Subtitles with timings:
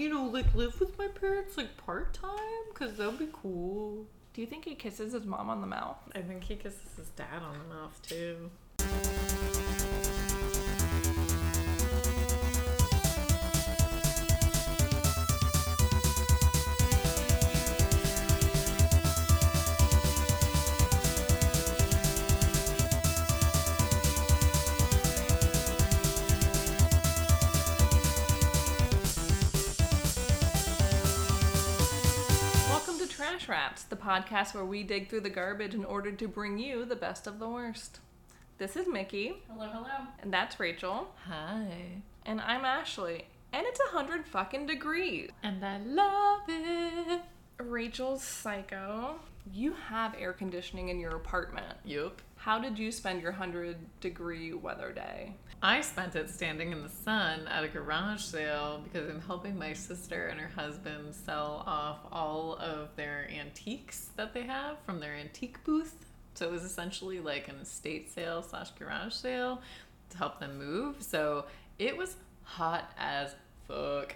[0.00, 2.38] you know, like live with my parents like part time?
[2.72, 4.06] Because that would be cool.
[4.32, 5.98] Do you think he kisses his mom on the mouth?
[6.14, 8.50] I think he kisses his dad on the mouth too.
[34.00, 37.38] Podcast where we dig through the garbage in order to bring you the best of
[37.38, 38.00] the worst.
[38.58, 39.88] This is Mickey, Hello, hello.
[40.22, 42.02] and that's Rachel, Hi.
[42.26, 43.24] and I'm Ashley.
[43.52, 45.30] And it's a hundred fucking degrees.
[45.42, 47.22] And I love it.
[47.58, 49.16] Rachel's psycho.
[49.52, 51.76] You have air conditioning in your apartment.
[51.84, 52.20] Yup.
[52.36, 55.34] How did you spend your hundred degree weather day?
[55.62, 59.74] I spent it standing in the sun at a garage sale because I'm helping my
[59.74, 65.14] sister and her husband sell off all of their antiques that they have from their
[65.14, 66.06] antique booth.
[66.32, 69.60] So it was essentially like an estate sale slash garage sale
[70.08, 70.96] to help them move.
[71.00, 71.44] So
[71.78, 73.34] it was hot as
[73.68, 74.14] fuck.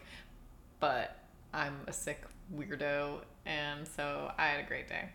[0.80, 1.18] But
[1.52, 2.22] I'm a sick
[2.56, 5.10] weirdo and so I had a great day.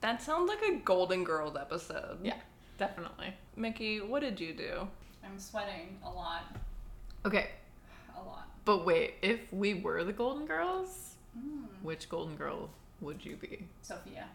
[0.00, 2.20] That sounds like a Golden Girls episode.
[2.22, 2.38] Yeah,
[2.78, 3.34] definitely.
[3.54, 4.88] Mickey, what did you do?
[5.26, 6.56] I'm sweating a lot.
[7.26, 7.50] Okay,
[8.16, 8.48] A lot.
[8.64, 11.64] but wait, if we were the Golden Girls, mm.
[11.82, 12.68] which Golden Girl
[13.00, 13.66] would you be?
[13.82, 14.26] Sophia.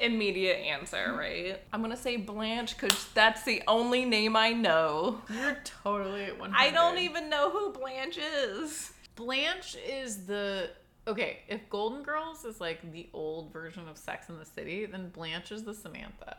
[0.00, 1.60] Immediate answer, right?
[1.72, 5.20] I'm gonna say Blanche because that's the only name I know.
[5.28, 6.56] You're totally at 100.
[6.56, 8.92] I don't even know who Blanche is.
[9.16, 10.70] Blanche is the.
[11.08, 15.08] Okay, if Golden Girls is like the old version of Sex in the City, then
[15.08, 16.36] Blanche is the Samantha.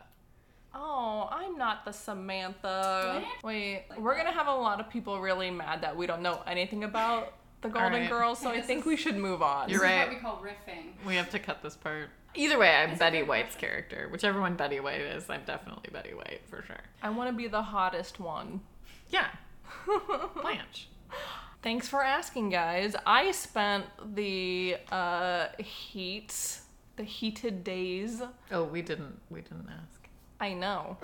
[0.74, 3.22] Oh, I'm not the Samantha.
[3.42, 6.40] Wait, Like we're gonna have a lot of people really mad that we don't know
[6.46, 8.08] anything about the Golden right.
[8.10, 9.68] Girls, so I think is- we should move on.
[9.68, 10.00] You're this right.
[10.02, 11.06] is what we call riffing.
[11.06, 12.08] We have to cut this part.
[12.34, 13.68] Either way, I'm It's Betty White's question.
[13.68, 14.08] character.
[14.10, 16.76] Whichever one Betty White is, I'm definitely Betty White for sure.
[17.02, 18.60] I want to be the hottest one.
[19.08, 19.26] Yeah,
[20.40, 20.88] Blanche.
[21.62, 22.94] Thanks for asking, guys.
[23.04, 23.84] I spent
[24.14, 26.60] the uh, heat,
[26.96, 28.22] the heated days.
[28.52, 29.20] Oh, we didn't.
[29.28, 29.99] We didn't ask.
[30.40, 30.96] I know.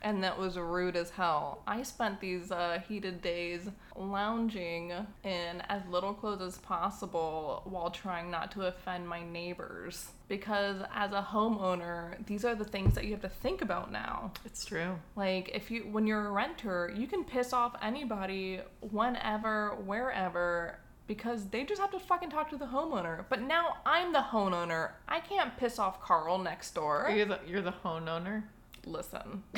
[0.00, 1.62] And that was rude as hell.
[1.66, 4.92] I spent these uh, heated days lounging
[5.24, 10.10] in as little clothes as possible while trying not to offend my neighbors.
[10.28, 14.32] Because as a homeowner, these are the things that you have to think about now.
[14.44, 14.98] It's true.
[15.16, 20.78] Like if you when you're a renter, you can piss off anybody whenever, wherever
[21.08, 23.24] because they just have to fucking talk to the homeowner.
[23.28, 24.90] But now I'm the homeowner.
[25.08, 27.10] I can't piss off Carl next door.
[27.12, 28.44] You're the you're the home owner.
[28.88, 29.42] Listen.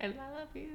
[0.00, 0.70] I love you.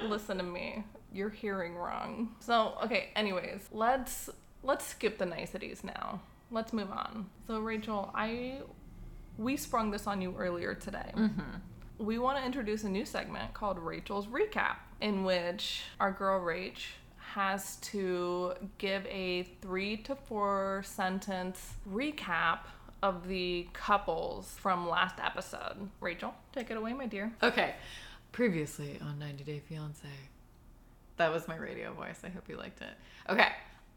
[0.00, 0.84] Listen to me.
[1.12, 2.34] You're hearing wrong.
[2.40, 4.30] So, okay, anyways, let's
[4.62, 6.20] let's skip the niceties now.
[6.50, 7.26] Let's move on.
[7.46, 8.58] So, Rachel, I
[9.38, 11.12] we sprung this on you earlier today.
[11.16, 12.04] Mm-hmm.
[12.04, 16.78] We want to introduce a new segment called Rachel's Recap, in which our girl Rach
[17.16, 22.60] has to give a three to four sentence recap
[23.02, 25.90] of the couples from last episode.
[26.00, 27.32] Rachel, take it away, my dear.
[27.42, 27.74] Okay.
[28.30, 30.08] Previously on 90 Day Fiance.
[31.16, 32.20] That was my radio voice.
[32.24, 32.94] I hope you liked it.
[33.28, 33.48] Okay.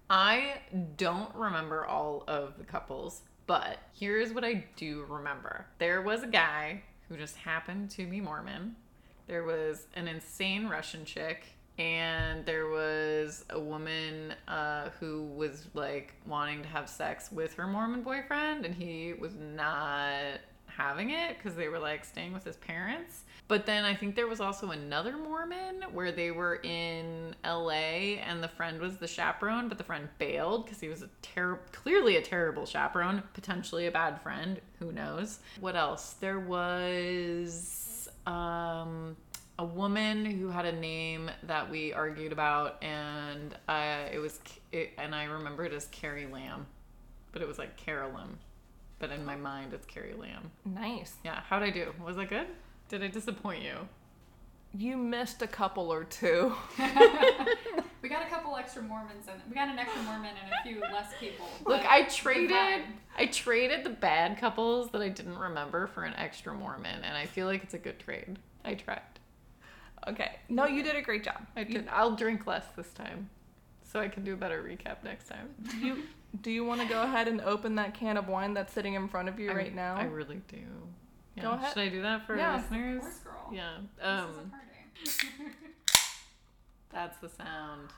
[0.10, 0.56] I
[0.98, 5.66] don't remember all of the couples, but here's what I do remember.
[5.80, 8.76] There was a guy who just happened to be Mormon.
[9.28, 11.46] There was an insane Russian chick.
[11.78, 17.68] And there was a woman uh, who was like wanting to have sex with her
[17.68, 22.58] Mormon boyfriend, and he was not having it because they were like staying with his
[22.58, 23.24] parents.
[23.48, 28.42] But then I think there was also another Mormon where they were in LA and
[28.42, 32.16] the friend was the chaperone, but the friend bailed because he was a terrible, clearly
[32.18, 34.60] a terrible chaperone, potentially a bad friend.
[34.80, 35.40] Who knows?
[35.60, 36.14] What else?
[36.20, 39.16] There was um,
[39.58, 44.40] a woman who had a name that we argued about, and uh, it was,
[44.72, 46.66] it, and I remember it as Carrie Lamb,
[47.32, 48.38] but it was like Carolyn.
[49.00, 50.52] But in my mind, it's Carrie Lamb.
[50.66, 51.14] Nice.
[51.24, 51.94] Yeah, how'd I do?
[52.04, 52.48] Was I good?
[52.90, 53.76] Did I disappoint you?
[54.78, 56.54] You missed a couple or two.
[58.06, 60.80] We got a couple extra Mormons and we got an extra Mormon and a few
[60.80, 61.48] less people.
[61.66, 62.84] Look, I traded
[63.18, 67.26] I traded the bad couples that I didn't remember for an extra Mormon, and I
[67.26, 68.38] feel like it's a good trade.
[68.64, 69.02] I tried.
[70.08, 70.32] Okay.
[70.50, 71.46] No, you did a great job.
[71.56, 71.88] I did.
[71.92, 73.30] I'll drink less this time,
[73.84, 75.50] so I can do a better recap next time.
[75.82, 76.04] You
[76.42, 79.08] do you want to go ahead and open that can of wine that's sitting in
[79.08, 79.96] front of you I- right now?
[79.96, 80.58] I really do.
[81.36, 81.44] Yeah.
[81.44, 81.74] Go ahead.
[81.74, 82.58] Should I do that for Yeah.
[82.58, 83.04] listeners?
[83.06, 83.50] Of girl.
[83.54, 83.78] Yeah.
[83.98, 85.56] This is a Um, party.
[86.92, 87.90] that's the sound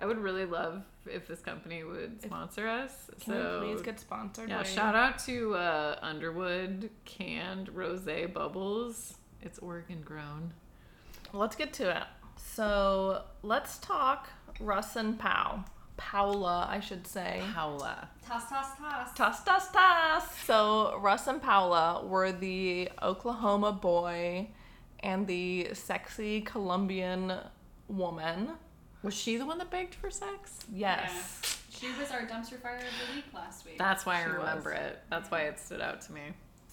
[0.00, 3.10] I would really love if this company would sponsor us.
[3.20, 4.48] Can so we please get sponsored?
[4.48, 9.14] yeah, by- shout out to uh, Underwood canned rosé bubbles.
[9.40, 10.52] It's Oregon grown.
[11.34, 12.04] Let's get to it.
[12.36, 14.28] So let's talk
[14.60, 15.64] Russ and Pow.
[15.96, 17.40] Paula, I should say.
[17.54, 18.08] Paula.
[18.26, 19.12] Toss, toss, toss.
[19.14, 20.38] Toss, toss, toss.
[20.44, 24.48] So Russ and Paula were the Oklahoma boy
[25.00, 27.32] and the sexy Colombian
[27.88, 28.50] woman.
[29.02, 30.58] Was she the one that begged for sex?
[30.72, 31.60] Yes.
[31.70, 33.78] She was our dumpster fire of the week last week.
[33.78, 34.78] That's why I She remember was.
[34.80, 34.98] it.
[35.10, 36.22] That's why it stood out to me.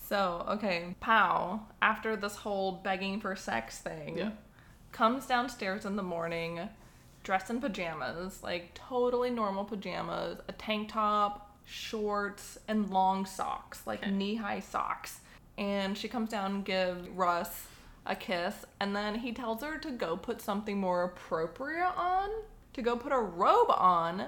[0.07, 4.29] So, okay, Pow, after this whole begging for sex thing, Yeah.
[4.91, 6.59] Comes downstairs in the morning
[7.23, 14.01] dressed in pajamas, like totally normal pajamas, a tank top, shorts, and long socks, like
[14.01, 14.11] Okay.
[14.11, 15.19] knee high socks.
[15.57, 17.67] And she comes down and gives Russ
[18.07, 22.29] a kiss, and then he tells her to go put something more appropriate on,
[22.73, 24.25] to go put a robe on,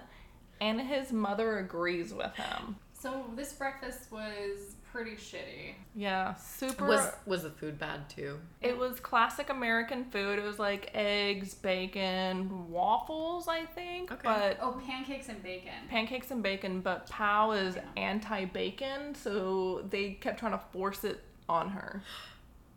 [0.62, 2.76] and his mother agrees with him.
[2.94, 5.74] so this breakfast was pretty shitty.
[5.96, 6.86] Yeah, super.
[6.86, 8.40] Was was the food bad too?
[8.62, 10.38] It was classic American food.
[10.38, 14.12] It was like eggs, bacon, waffles, I think.
[14.12, 14.22] Okay.
[14.24, 15.74] But Oh, pancakes and bacon.
[15.90, 17.82] pancakes and bacon, but Pow is Yeah.
[17.98, 22.02] anti bacon, so they kept trying to force it on her.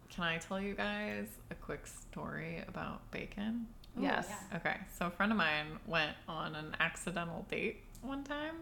[0.08, 3.66] Can I tell you guys a quick story about bacon?
[3.98, 4.26] Ooh, yes.
[4.30, 4.56] yeah.
[4.56, 8.56] Okay, so a friend of mine went on an accidental date one time.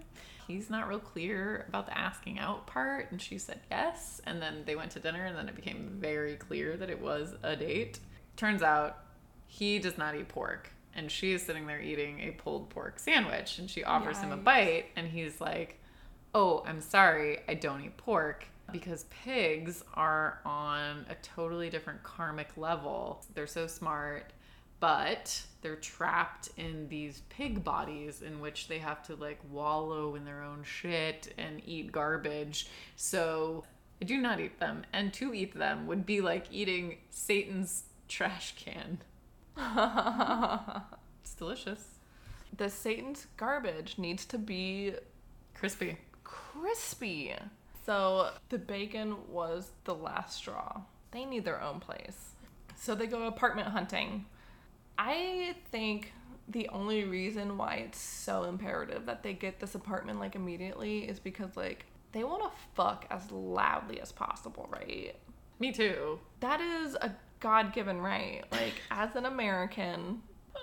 [0.47, 4.21] He's not real clear about the asking out part, and she said yes.
[4.25, 7.35] And then they went to dinner, and then it became very clear that it was
[7.43, 8.01] a date.
[8.37, 8.99] Turns out
[9.47, 13.59] he does not eat pork, and she is sitting there eating a pulled pork sandwich,
[13.59, 15.81] and she offers him a bite, and he's like,
[16.35, 18.45] Oh, I'm sorry, I don't eat pork.
[18.73, 23.25] Because pigs are on a totally different karmic level.
[23.35, 24.33] They're so smart
[24.85, 30.27] but they're trapped in these pig bodies in which they have to like wallow in
[30.27, 32.67] their own shit and eat garbage.
[32.95, 33.65] So
[34.03, 38.55] I do not eat them, and to eat them would be like eating Satan's trash
[38.57, 38.99] can.
[41.23, 41.95] It's delicious,
[42.55, 44.93] the Satan's garbage needs to be
[45.55, 45.97] crispy.
[46.25, 47.33] crispy.
[47.87, 50.83] So the bacon was the last straw.
[51.11, 52.33] They need their own place.
[52.77, 54.27] So they go apartment hunting.
[54.99, 56.13] I think
[56.49, 61.19] the only reason why it's so imperative that they get this apartment like immediately is
[61.19, 65.17] because like they want to fuck as loudly as possible, right?
[65.59, 66.19] Me too.
[66.41, 68.45] That is a God-given right.
[68.53, 70.23] Like as an American,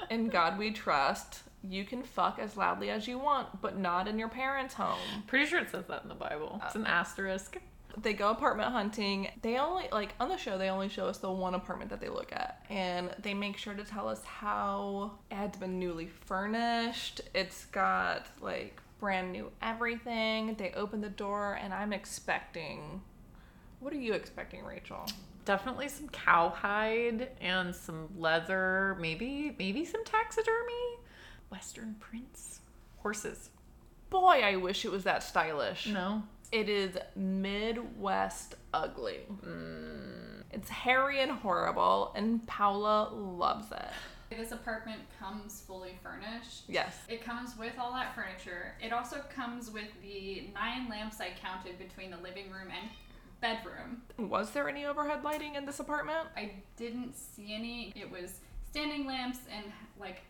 [0.09, 4.17] in God we trust, you can fuck as loudly as you want, but not in
[4.17, 4.97] your parents' home.
[5.27, 6.61] Pretty sure it says that in the Bible.
[6.65, 7.57] It's an uh, asterisk.
[7.97, 9.27] They go apartment hunting.
[9.41, 12.09] They only like on the show they only show us the one apartment that they
[12.09, 17.21] look at and they make sure to tell us how it had been newly furnished.
[17.33, 20.55] It's got like brand new everything.
[20.55, 23.01] They open the door and I'm expecting
[23.79, 25.05] What are you expecting, Rachel?
[25.43, 30.99] Definitely some cowhide and some leather, maybe maybe some taxidermy,
[31.49, 32.61] western prints,
[32.97, 33.49] horses.
[34.11, 35.87] Boy, I wish it was that stylish.
[35.87, 39.19] No, It is Midwest ugly.
[39.45, 40.43] Mm.
[40.51, 43.87] It's hairy and horrible, and Paula loves it.
[44.37, 46.63] This apartment comes fully furnished.
[46.67, 46.97] Yes.
[47.07, 48.73] It comes with all that furniture.
[48.81, 52.89] It also comes with the nine lamps I counted between the living room and
[53.39, 54.01] bedroom.
[54.29, 56.27] Was there any overhead lighting in this apartment?
[56.35, 57.93] I didn't see any.
[57.95, 58.39] It was
[58.69, 59.65] standing lamps and
[59.99, 60.21] like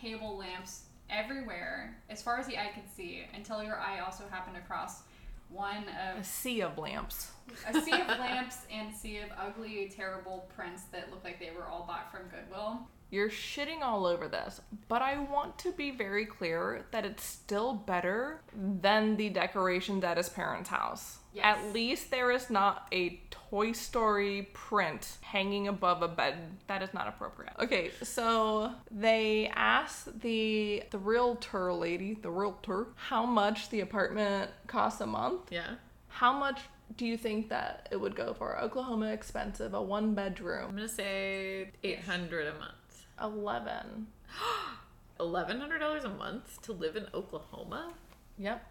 [0.00, 4.56] table lamps everywhere, as far as the eye could see, until your eye also happened
[4.56, 5.02] across
[5.50, 7.30] one of A sea of lamps.
[7.66, 11.66] a sea of lamps and sea of ugly, terrible prints that looked like they were
[11.66, 12.86] all bought from Goodwill.
[13.10, 17.72] You're shitting all over this, but I want to be very clear that it's still
[17.72, 21.18] better than the decorations at his parents' house.
[21.38, 21.58] Yes.
[21.58, 26.34] At least there is not a Toy Story print hanging above a bed.
[26.66, 27.54] That is not appropriate.
[27.58, 35.00] Okay, so they asked the the realtor lady, the realtor, how much the apartment costs
[35.00, 35.50] a month.
[35.50, 35.74] yeah.
[36.08, 36.60] How much
[36.96, 38.58] do you think that it would go for?
[38.58, 40.66] Oklahoma expensive, a one bedroom.
[40.70, 43.06] I'm gonna say eight hundred a month.
[43.22, 44.08] eleven.
[45.20, 47.92] Eleven hundred dollars a month to live in Oklahoma.
[48.38, 48.64] Yep.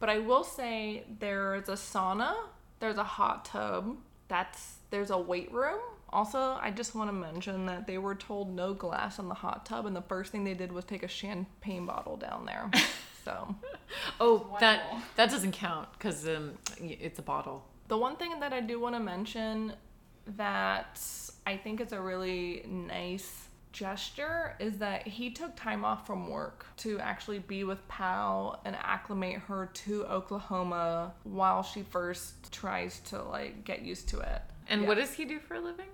[0.00, 2.34] But I will say there's a sauna,
[2.80, 3.96] there's a hot tub,
[4.28, 5.80] that's there's a weight room.
[6.10, 9.66] Also, I just want to mention that they were told no glass in the hot
[9.66, 12.70] tub, and the first thing they did was take a champagne bottle down there.
[13.24, 13.54] so,
[14.20, 14.82] Oh, that
[15.16, 17.64] that doesn't count because um, it's a bottle.
[17.88, 19.74] the one thing that I do want to mention
[20.36, 21.00] that
[21.46, 26.66] I think is a really nice gesture is that he took time off from work
[26.78, 33.22] to actually be with Pal and acclimate her to Oklahoma while she first tries to
[33.22, 34.42] like get used to it.
[34.68, 34.88] And Yeah.
[34.88, 35.88] what does he do for a living?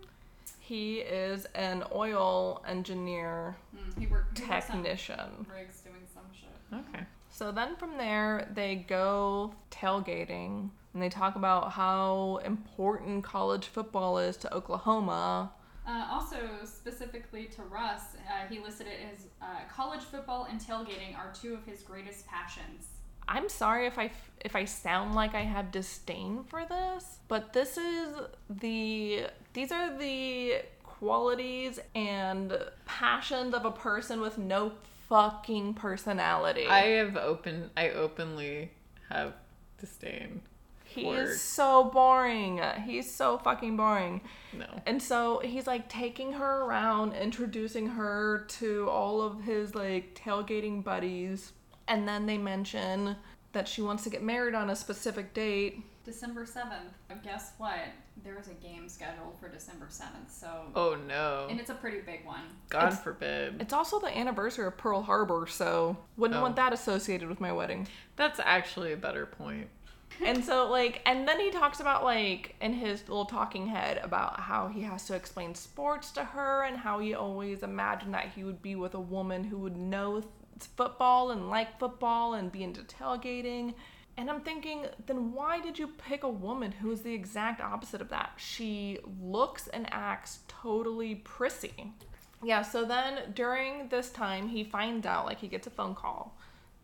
[0.61, 5.47] He is an oil engineer Mm, he worked he works technician.
[5.53, 6.49] rigs doing some shit.
[6.89, 7.05] Okay.
[7.31, 14.19] So then from there, they go tailgating and they talk about how important college football
[14.19, 15.53] is to Oklahoma.
[15.87, 21.17] Uh, also, specifically to Russ, uh, he listed it as uh, college football and tailgating
[21.17, 22.87] are two of his greatest passions.
[23.29, 24.11] I'm sorry if I
[24.41, 28.09] if I sound like I have disdain for this, but this is
[28.51, 34.73] the these are the qualities and passions of a person with no
[35.09, 36.67] fucking personality.
[36.67, 37.71] I have open.
[37.77, 38.71] I openly
[39.11, 39.35] have
[39.79, 40.43] disdain.
[40.95, 42.61] He for- is so boring.
[42.87, 44.21] He's so fucking boring.
[44.53, 44.67] No.
[44.87, 50.83] And so he's like taking her around, introducing her to all of his like tailgating
[50.85, 51.53] buddies.
[51.89, 53.17] And then they mention
[53.53, 55.83] that she wants to get married on a specific date.
[56.05, 57.23] December 7th.
[57.23, 57.79] Guess what?
[58.23, 60.67] There is a game scheduled for December 7th, so.
[60.77, 61.47] Oh no.
[61.51, 62.43] And it's a pretty big one.
[62.69, 63.61] God It's- forbid.
[63.61, 66.43] It's also the anniversary of Pearl Harbor, so wouldn't Oh.
[66.43, 67.89] want that associated with my wedding.
[68.17, 69.69] That's actually a better point.
[70.23, 74.41] And so like and then he talks about like in his little talking head about
[74.41, 78.45] how he has to explain sports to her and how he always imagined that he
[78.45, 80.31] would be with a woman who would know th-
[80.77, 83.75] football and like football and be into tailgating.
[84.17, 88.01] And i'm thinking then why did you pick a woman who is the exact opposite
[88.01, 88.35] of that?
[88.37, 91.93] She looks and acts totally prissy.
[92.43, 96.37] Yeah so then during this time he finds out like he gets a phone call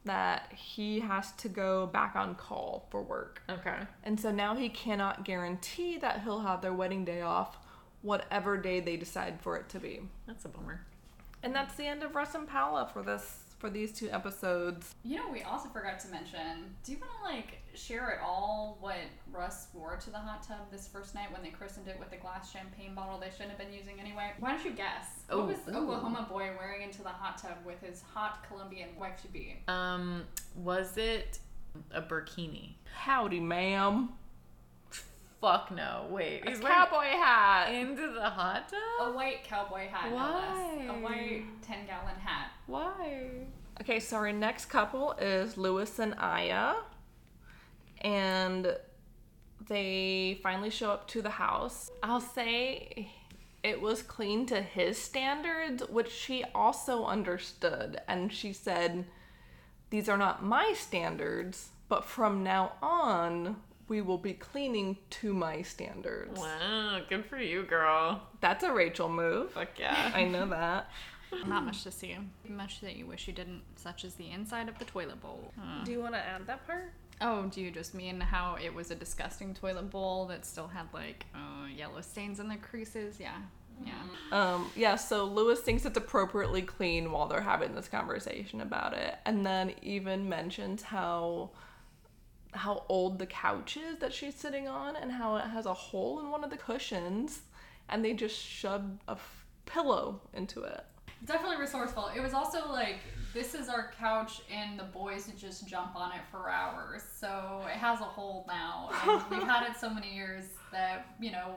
[0.05, 3.43] that he has to go back on call for work.
[3.49, 3.77] Okay.
[4.03, 7.59] And so now he cannot guarantee that he'll have their wedding day off,
[8.03, 10.01] whatever day they decide for it to be.
[10.27, 10.87] That's a bummer.
[11.43, 14.95] And that's the end of Russ and Paula for this for these two episodes.
[15.05, 16.75] You know, we also forgot to mention.
[16.83, 18.97] Do you want to like share at all what
[19.31, 22.17] Russ wore to the hot tub this first night when they christened it with the
[22.17, 24.33] glass champagne bottle they shouldn't have been using anyway?
[24.41, 25.25] Why don't you guess?
[25.29, 25.83] Oh, what was the ooh.
[25.83, 29.59] Oklahoma boy wearing into the hot tub with his hot Colombian wife to be?
[29.69, 30.25] Um,
[30.57, 31.39] was it
[31.93, 32.75] a burkini?
[32.93, 34.09] Howdy, ma'am.
[35.41, 36.07] Fuck no.
[36.11, 36.43] Wait.
[36.47, 37.73] A He's wearing cowboy hat.
[37.73, 39.09] into the hot tub?
[39.09, 40.29] A white cowboy hat, no less.
[40.29, 40.87] Why?
[40.89, 42.51] A white ten gallon hat.
[42.67, 43.47] Why?
[43.81, 46.75] Okay, so our next couple is Lewis and Aya.
[48.03, 48.77] And
[49.67, 51.91] they finally show up to the house.
[52.03, 53.11] I'll say
[53.63, 58.01] it was clean to his standards, which she also understood.
[58.09, 59.07] And she said,
[59.89, 63.57] These are not my standards, but from now on,
[63.91, 66.39] we will be cleaning to my standards.
[66.41, 68.23] Wow, good for you, girl.
[68.41, 69.51] That's a Rachel move.
[69.51, 70.13] Fuck yeah.
[70.15, 70.89] I know that.
[71.47, 72.17] Not much to see.
[72.49, 75.53] Much that you wish you didn't, such as the inside of the toilet bowl.
[75.85, 76.93] Do you want to add that part?
[77.21, 80.87] Oh, do you just mean how it was a disgusting toilet bowl that still had
[80.95, 83.19] like uh, yellow stains in the creases?
[83.19, 83.37] Yeah.
[83.85, 83.93] Yeah.
[84.31, 89.17] Um, yeah, so Lewis thinks it's appropriately clean while they're having this conversation about it,
[89.25, 91.51] and then even mentions how
[92.53, 96.21] how old the couch is that she's sitting on, and how it has a hole
[96.21, 97.41] in one of the cushions,
[97.89, 100.85] and they just shoved a f- pillow into it.
[101.25, 102.11] Definitely resourceful.
[102.15, 103.01] It was also like
[103.33, 107.03] this is our couch and the boys just jump on it for hours.
[107.17, 108.91] So it has a hole now.
[109.07, 111.57] And we've had it so many years that, you know,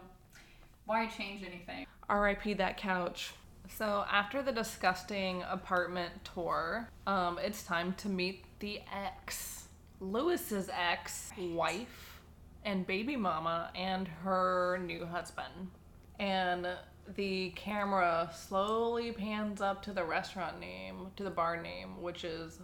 [0.85, 1.85] why change anything?
[2.09, 2.55] R.I.P.
[2.55, 3.33] that couch.
[3.69, 9.62] So after the disgusting apartment tour, um, it's time to meet the ex,
[10.12, 12.22] Lewis's ex wife
[12.65, 15.72] and baby mama and her new husband.
[16.19, 16.67] And
[17.15, 22.60] the camera slowly pans up to the restaurant name, to the bar name, which is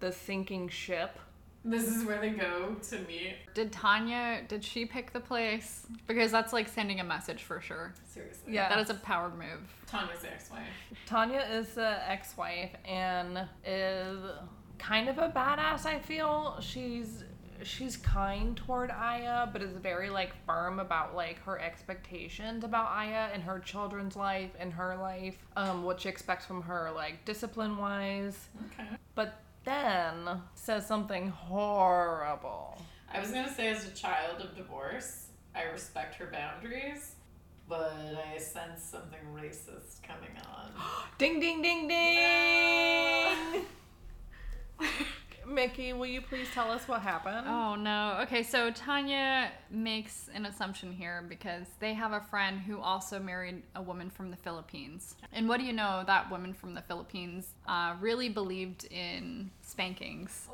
[0.00, 1.18] the sinking ship.
[1.64, 3.34] This is where they go to meet.
[3.54, 5.84] Did Tanya, did she pick the place?
[6.06, 7.92] Because that's like sending a message for sure.
[8.06, 8.54] Seriously.
[8.54, 8.68] Yeah.
[8.68, 9.74] That is a power move.
[9.88, 10.62] Tanya's ex-wife.
[11.06, 14.18] Tanya is the ex-wife and is
[14.78, 15.86] kind of a badass.
[15.86, 17.24] I feel she's
[17.62, 23.28] she's kind toward Aya, but is very like firm about like her expectations about Aya
[23.32, 27.76] and her children's life and her life, um, what she expects from her like discipline
[27.76, 28.48] wise.
[28.72, 28.88] Okay.
[29.14, 32.80] But then says something horrible.
[33.12, 37.14] I was gonna say, as a child of divorce, I respect her boundaries,
[37.68, 37.92] but
[38.34, 40.70] I sense something racist coming on.
[41.18, 43.64] Ding ding ding ding.
[45.46, 47.46] Mickey, will you please tell us what happened?
[47.46, 48.18] Oh no.
[48.22, 53.62] Okay, so Tanya makes an assumption here because they have a friend who also married
[53.76, 55.14] a woman from the Philippines.
[55.32, 56.02] And what do you know?
[56.06, 60.48] That woman from the Philippines uh, really believed in spankings.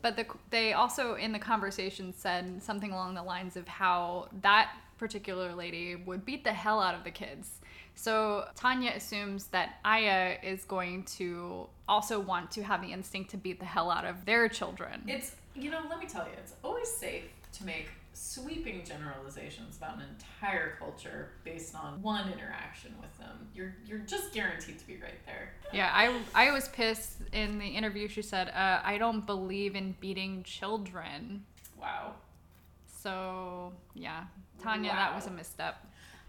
[0.00, 4.70] But the, they also, in the conversation, said something along the lines of how that
[4.96, 7.60] particular lady would beat the hell out of the kids.
[7.98, 13.36] So Tanya assumes that Aya is going to also want to have the instinct to
[13.36, 15.02] beat the hell out of their children.
[15.08, 17.24] It's you know, let me tell you, it's always safe
[17.54, 23.48] to make sweeping generalizations about an entire culture based on one interaction with them.
[23.52, 25.54] You're you're just guaranteed to be right there.
[25.72, 28.06] Yeah, I, I was pissed in the interview.
[28.06, 31.44] She said, uh, I don't believe in beating children.
[31.80, 32.14] Wow.
[32.86, 34.24] So, yeah,
[34.62, 35.84] Tanya, that was a misstep.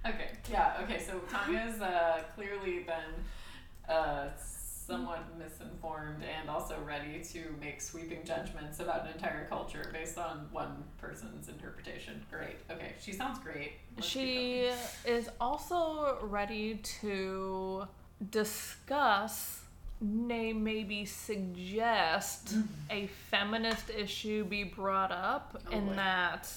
[0.08, 0.30] Okay.
[0.52, 0.74] Yeah.
[0.84, 1.00] Okay.
[1.00, 8.80] So Tanya's uh, clearly been uh, somewhat misinformed and also ready to make sweeping judgments
[8.80, 12.26] about an entire culture based on one person's interpretation.
[12.32, 12.56] Great.
[12.72, 12.94] Okay.
[13.00, 13.74] She sounds great.
[13.96, 14.70] Let's She
[15.06, 17.88] is also ready to
[18.32, 19.62] discuss,
[20.02, 22.56] nay, maybe suggest
[22.90, 25.96] a feminist issue be brought up, Oh, and boy.
[25.96, 26.50] that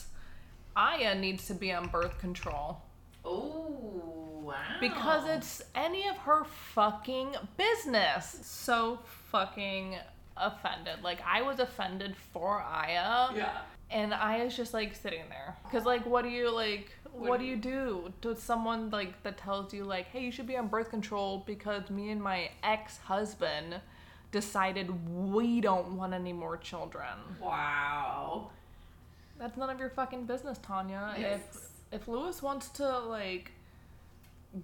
[0.77, 2.81] Aya needs to be on birth control.
[3.25, 4.55] Oh wow.
[4.81, 8.39] Because it's any of her fucking business.
[8.43, 8.99] So
[9.31, 9.97] fucking
[10.37, 11.03] offended.
[11.03, 13.29] Like, I was offended for Aya.
[13.37, 13.59] yeah.
[13.91, 15.57] And Aya's just like sitting there.
[15.65, 19.37] Because, like, what do you, like, what, What do you do to someone, like, that
[19.37, 22.97] tells you, like, hey, you should be on birth control because me and my ex
[22.99, 23.81] husband
[24.31, 24.89] decided
[25.31, 27.07] we don't want any more children?
[27.39, 28.51] Wow.
[29.39, 31.15] That's none of your fucking business, Tanya.
[31.19, 31.41] Yes.
[31.53, 31.61] If
[31.93, 33.53] if Lewis wants to like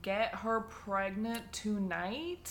[0.02, 2.50] get her pregnant tonight,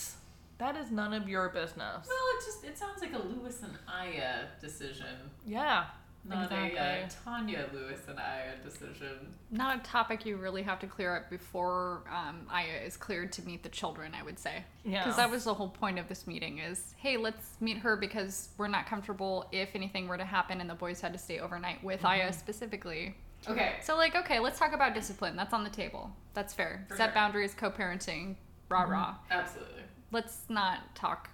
[0.58, 2.06] that is none of your business.
[2.06, 5.06] Well, it just it sounds like a Lewis and Aya decision,
[5.46, 5.84] Yeah.
[6.24, 9.34] not a uh, Tanya Lewis and Aya decision.
[9.52, 13.42] Not a topic you really have to clear up before um, Aya is cleared to
[13.42, 14.64] meet the children, I would say.
[14.84, 15.04] Yeah.
[15.04, 18.48] Because that was the whole point of this meeting is, hey, let's meet her because
[18.58, 21.82] we're not comfortable if anything were to happen and the boys had to stay overnight
[21.84, 23.14] with Aya specifically.
[23.46, 23.76] Okay.
[23.82, 25.36] So, like, okay, let's talk about discipline.
[25.36, 26.10] That's on the table.
[26.34, 26.84] That's fair.
[26.88, 27.14] For Set sure.
[27.14, 28.36] boundaries, co parenting,
[28.68, 29.14] rah rah.
[29.30, 29.82] Absolutely.
[30.10, 31.30] Let's not talk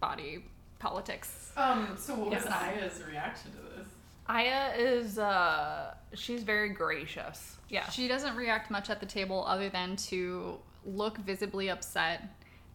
[0.00, 0.44] body
[0.78, 1.52] politics.
[1.56, 1.96] Um.
[1.98, 2.46] So what was.
[2.46, 3.88] Aya's reaction to this?
[4.28, 7.56] Aya is uh she's very gracious.
[7.68, 7.88] Yeah.
[7.90, 12.22] She doesn't react much at the table other than to look visibly upset,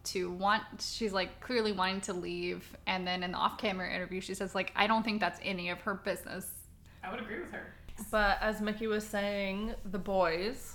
[0.04, 2.76] to want, she's like clearly wanting to leave.
[2.86, 5.70] And then in the off camera interview, she says, like, I don't think that's any
[5.70, 6.50] of her business.
[7.02, 7.74] I would agree with her.
[8.10, 10.74] But as Mickey was saying, the boys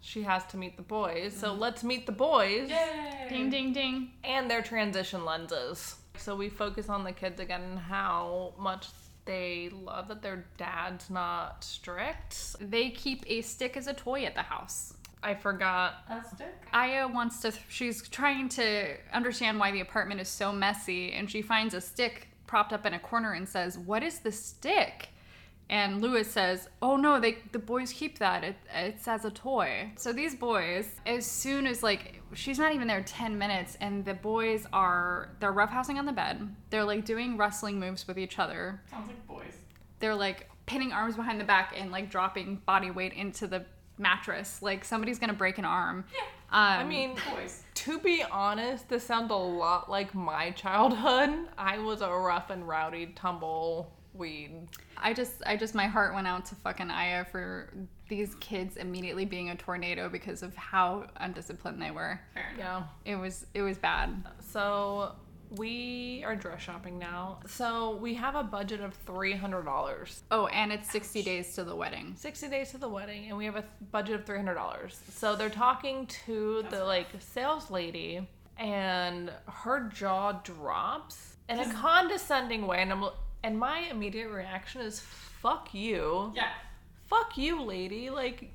[0.00, 1.34] she has to meet the boys.
[1.34, 1.60] So mm-hmm.
[1.60, 3.26] let's meet the boys Yay!
[3.28, 4.10] Ding, ding, ding.
[4.24, 5.96] and their transition lenses.
[6.16, 8.88] So we focus on the kids again and how much
[9.24, 12.56] they love that their dad's not strict.
[12.60, 14.94] They keep a stick as a toy at the house.
[15.22, 15.96] I forgot.
[16.08, 16.54] A stick.
[16.72, 21.42] Aya wants to, she's trying to understand why the apartment is so messy, and she
[21.42, 25.10] finds a stick propped up in a corner and says, What is the stick?
[25.70, 28.42] And Lewis says, "Oh no, they the boys keep that.
[28.42, 32.88] It it's as a toy." So these boys, as soon as like she's not even
[32.88, 36.54] there 10 minutes and the boys are they're roughhousing on the bed.
[36.70, 38.82] They're like doing wrestling moves with each other.
[38.90, 39.54] Sounds like boys.
[40.00, 43.64] They're like pinning arms behind the back and like dropping body weight into the
[43.96, 44.60] mattress.
[44.62, 46.04] Like somebody's going to break an arm.
[46.52, 47.62] Um, I mean, Boys.
[47.74, 51.30] to be honest, this sounds a lot like my childhood.
[51.56, 53.06] I was a rough and rowdy
[54.12, 54.68] tumbleweed.
[54.96, 57.72] I just I just my heart went out to fucking Aya for
[58.08, 62.20] these kids immediately being a tornado because of how undisciplined they were.
[62.34, 62.84] Fair enough.
[63.04, 63.12] Yeah.
[63.12, 64.24] It was it was bad.
[64.40, 65.12] So
[65.56, 67.40] we are dress shopping now.
[67.46, 70.22] So we have a budget of three hundred dollars.
[70.30, 72.14] Oh, and it's 60 days to the wedding.
[72.16, 75.48] 60 days to the wedding and we have a th- budget of $300 so they're
[75.50, 78.26] talking to the like sales lady
[78.58, 84.80] and her jaw drops in a condescending way and I'm l- and my immediate reaction
[84.82, 86.50] is fuck you Yeah.
[87.06, 88.50] fuck you lady like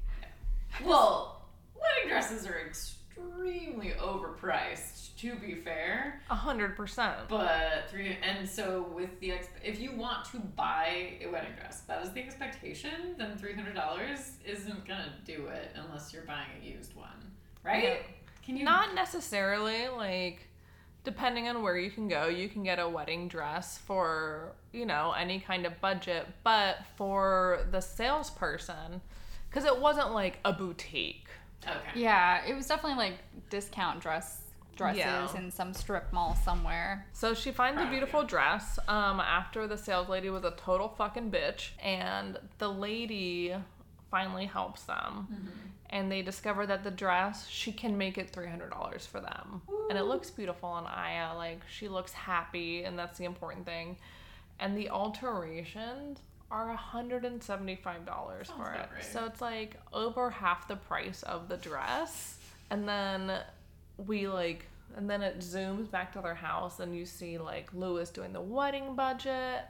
[0.84, 1.42] Well,
[1.74, 5.04] wedding dresses are extremely overpriced.
[5.20, 9.96] To be fair, a hundred percent but three and so with the exp- if you
[9.96, 13.16] want to buy a wedding dress, that is the expectation.
[13.18, 17.32] Then three hundred dollars isn't gonna do it unless you're buying a used one,
[17.64, 17.84] right?
[17.84, 17.96] Yeah.
[18.46, 20.48] Can you not necessarily like
[21.06, 25.14] depending on where you can go you can get a wedding dress for you know
[25.18, 29.00] any kind of budget but for the salesperson
[29.50, 31.28] because it wasn't like a boutique
[31.68, 32.00] Okay.
[32.02, 33.14] Yeah, it was definitely like
[33.50, 34.42] discount dress
[34.76, 35.36] dresses Yeah.
[35.38, 37.08] in some strip mall somewhere.
[37.14, 38.28] So she finds a beautiful you.
[38.28, 41.70] dress um, after the sales lady was a total fucking bitch.
[41.82, 43.56] And the lady
[44.12, 45.28] finally helps them.
[45.90, 49.62] And they discover that the dress, she can make it $300 for them.
[49.90, 51.36] And it looks beautiful on Aya.
[51.36, 53.98] Like, she looks happy, and that's the important thing.
[54.60, 56.20] And the alterations
[56.52, 58.90] are $175 for it.
[58.94, 59.04] right.
[59.04, 62.38] So it's like over half the price of the dress.
[62.70, 63.40] And then
[63.98, 68.10] we like and then it zooms back to their house and you see like Lewis
[68.10, 69.64] doing the wedding budget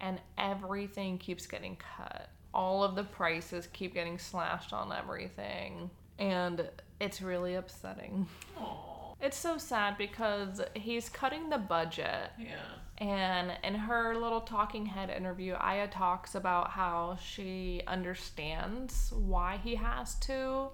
[0.00, 2.30] and everything keeps getting cut.
[2.54, 6.68] All of the prices keep getting slashed on everything and
[7.00, 8.26] it's really upsetting.
[8.58, 9.14] Aw.
[9.20, 12.56] It's so sad because he's cutting the budget Yeah.
[12.98, 19.76] and in her little talking head interview, Aya talks about how she understands why he
[19.76, 20.68] has to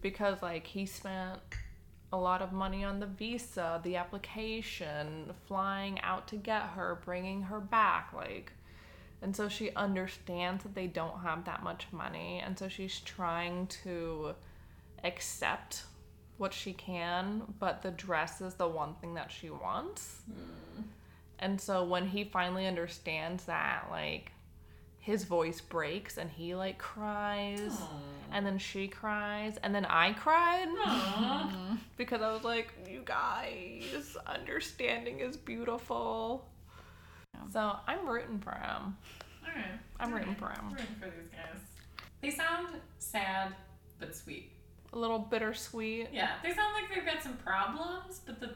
[0.00, 1.40] because like he spent
[2.12, 7.42] a lot of money on the visa, the application, flying out to get her, bringing
[7.42, 8.52] her back like
[9.22, 13.66] and so she understands that they don't have that much money and so she's trying
[13.66, 14.34] to
[15.04, 15.84] accept
[16.38, 20.22] what she can, but the dress is the one thing that she wants.
[20.26, 20.82] Hmm.
[21.40, 24.32] And so when he finally understands that, like,
[25.00, 27.80] his voice breaks and he like cries,
[28.30, 30.68] and then she cries, and then I cried
[31.96, 36.44] because I was like, you guys, understanding is beautiful.
[37.52, 38.96] So I'm rooting for him.
[39.46, 39.64] Alright.
[39.98, 40.56] I'm rooting alright.
[40.56, 40.70] for him.
[40.70, 41.60] Rooting for these guys.
[42.20, 43.54] They sound sad
[43.98, 44.52] but sweet.
[44.92, 46.08] A little bittersweet.
[46.12, 48.54] Yeah, they sound like they've got some problems, but the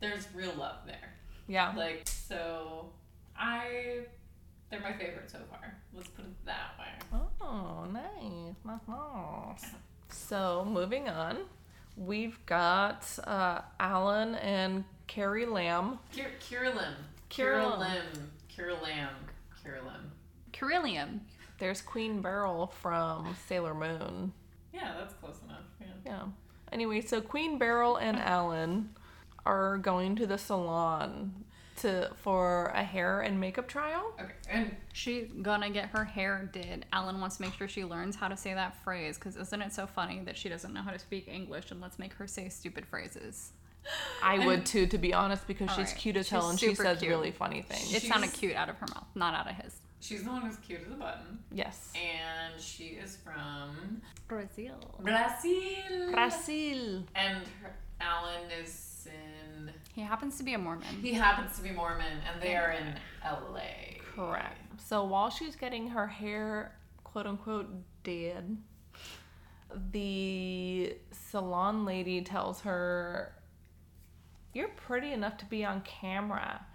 [0.00, 1.14] there's real love there.
[1.48, 1.72] Yeah.
[1.76, 2.90] Like so,
[3.36, 4.00] I
[4.70, 5.76] they're my favorite so far.
[5.94, 7.20] Let's put it that way.
[7.42, 8.54] Oh, nice.
[8.64, 9.70] Nice, nice.
[10.10, 11.38] So, moving on,
[11.96, 15.98] we've got uh, Alan and Carrie Lamb.
[16.14, 16.72] Kier- Kirilim.
[16.72, 16.94] Kirilim.
[17.30, 18.02] Kirilim.
[18.54, 19.08] Kirilam.
[19.64, 20.10] Kirilim.
[20.52, 21.20] Carillium.
[21.58, 24.32] There's Queen Beryl from Sailor Moon.
[24.72, 25.64] Yeah, that's close enough.
[25.80, 25.86] Yeah.
[26.04, 26.22] Yeah.
[26.72, 28.90] Anyway, so Queen Beryl and Alan
[29.46, 31.44] are going to the salon
[31.76, 34.12] to for a hair and makeup trial.
[34.20, 36.84] Okay, and She's gonna get her hair did.
[36.92, 39.72] Alan wants to make sure she learns how to say that phrase because isn't it
[39.72, 42.48] so funny that she doesn't know how to speak English and let's make her say
[42.48, 43.52] stupid phrases.
[44.22, 45.96] I would too, to be honest, because she's Alright.
[45.96, 47.10] cute as She's hell and she super says cute.
[47.10, 47.92] really funny things.
[47.94, 49.76] It sounded cute out of her mouth, not out of his.
[50.00, 51.38] she's the one who's cute as a button.
[51.52, 51.92] Yes.
[51.94, 54.96] And she is from Brazil.
[55.00, 56.12] Brazil.
[56.12, 57.04] Brazil.
[57.14, 59.70] And her, Alan is in.
[59.94, 60.86] He happens to be a Mormon.
[61.02, 64.00] He happens to be Mormon, and they are in LA.
[64.14, 64.58] Correct.
[64.80, 67.68] So while she's getting her hair, quote unquote,
[68.04, 68.56] did,
[69.92, 73.34] the salon lady tells her,
[74.52, 76.66] You're pretty enough to be on camera.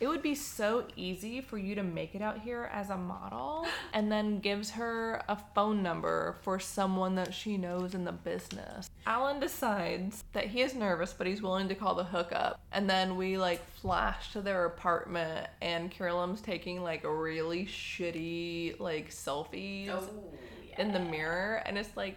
[0.00, 3.66] It would be so easy for you to make it out here as a model,
[3.92, 8.90] and then gives her a phone number for someone that she knows in the business.
[9.06, 12.60] Alan decides that he is nervous, but he's willing to call the hookup.
[12.72, 18.78] And then we like flash to their apartment, and Kirilim's taking like a really shitty
[18.78, 20.08] like selfies Oh,
[20.78, 22.16] in the mirror, and it's like.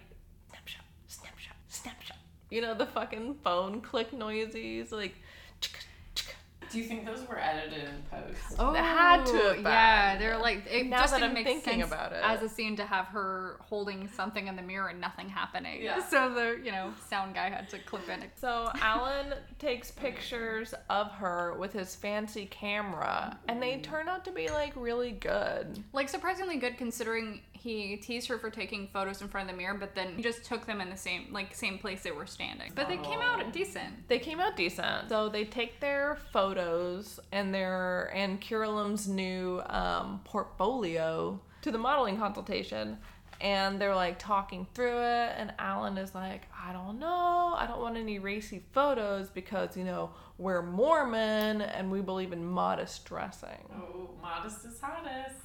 [2.55, 5.13] You know the fucking phone click noises, like.
[5.59, 5.83] chicka,
[6.15, 6.31] chicka.
[6.71, 8.55] Do you think those were edited in post?
[8.57, 10.17] Oh, It had to have yeah.
[10.17, 12.21] They're like it Now just that didn't I'm make thinking sense about it.
[12.23, 15.83] as a scene to have her holding something in the mirror and nothing happening.
[15.83, 16.01] Yeah.
[16.09, 18.23] So the you know sound guy had to clip in.
[18.39, 23.83] So Alan takes pictures of her with his fancy camera, and they mm.
[23.83, 25.83] turn out to be like really good.
[25.91, 29.73] Like surprisingly good considering he teased her for taking photos in front of the mirror,
[29.73, 32.71] but then he just took them in the same like same place they were standing.
[32.75, 34.07] But they came out decent.
[34.07, 35.09] They came out decent.
[35.09, 42.17] So they take their photos and their and Kirilim's new um, portfolio to the modeling
[42.17, 42.97] consultation.
[43.41, 47.81] And they're like talking through it, and Alan is like, I don't know, I don't
[47.81, 53.67] want any racy photos because, you know, we're Mormon and we believe in modest dressing.
[53.75, 55.35] Oh, modest is hottest.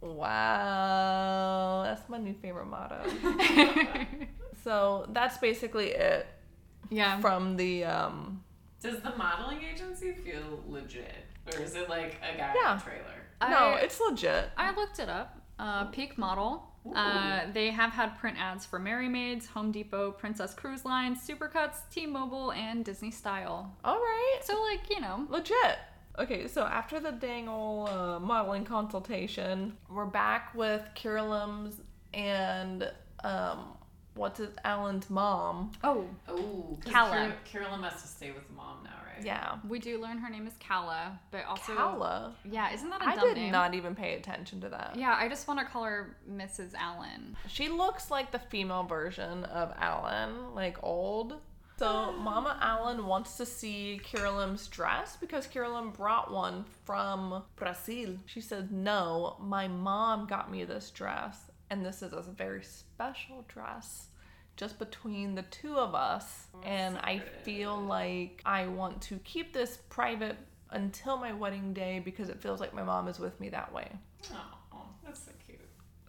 [0.00, 3.00] Wow, that's my new favorite motto.
[4.64, 6.26] so that's basically it
[6.90, 7.18] Yeah.
[7.20, 8.42] from the um,
[8.80, 12.72] Does the modeling agency feel legit, or is it like a guy Yeah.
[12.74, 13.50] in a trailer?
[13.50, 14.50] no, it's legit.
[14.56, 15.40] I looked it up.
[15.58, 16.64] Uh, Peak Model.
[16.94, 21.80] Uh, they have had print ads for Merry Maids, Home Depot, Princess Cruise Line, Supercuts,
[21.90, 23.76] T-Mobile, and Disney Style.
[23.84, 24.38] All right.
[24.42, 25.78] So like you know, Legit.
[26.18, 31.80] Okay, so after the dang old uh, modeling consultation, we're back with Kirilim's
[32.12, 32.90] and
[33.22, 33.68] um,
[34.14, 35.70] what's it, Alan's mom.
[35.84, 37.32] Oh, Oh, Calla.
[37.44, 39.24] Carolyn must to stay with the mom now, right?
[39.24, 39.56] Yeah.
[39.68, 42.34] we do learn her name is Calla, but also Calla.
[42.44, 43.52] Yeah, isn't that a I dumb did name?
[43.52, 44.94] not even pay attention to that.
[44.96, 46.72] Yeah, I just want to call her Mrs.
[46.76, 47.36] Allen.
[47.48, 51.34] She looks like the female version of Alan, like old.
[51.78, 58.16] So Mama Allen wants to see Kiralim's dress because Kiralim brought one from Brazil.
[58.26, 61.38] She said, No, my mom got me this dress,
[61.70, 64.08] and this is a very special dress
[64.56, 66.48] just between the two of us.
[66.52, 70.36] Oh, and I feel like I want to keep this private
[70.70, 73.88] until my wedding day because it feels like my mom is with me that way
[74.72, 75.60] Oh, that's so cute.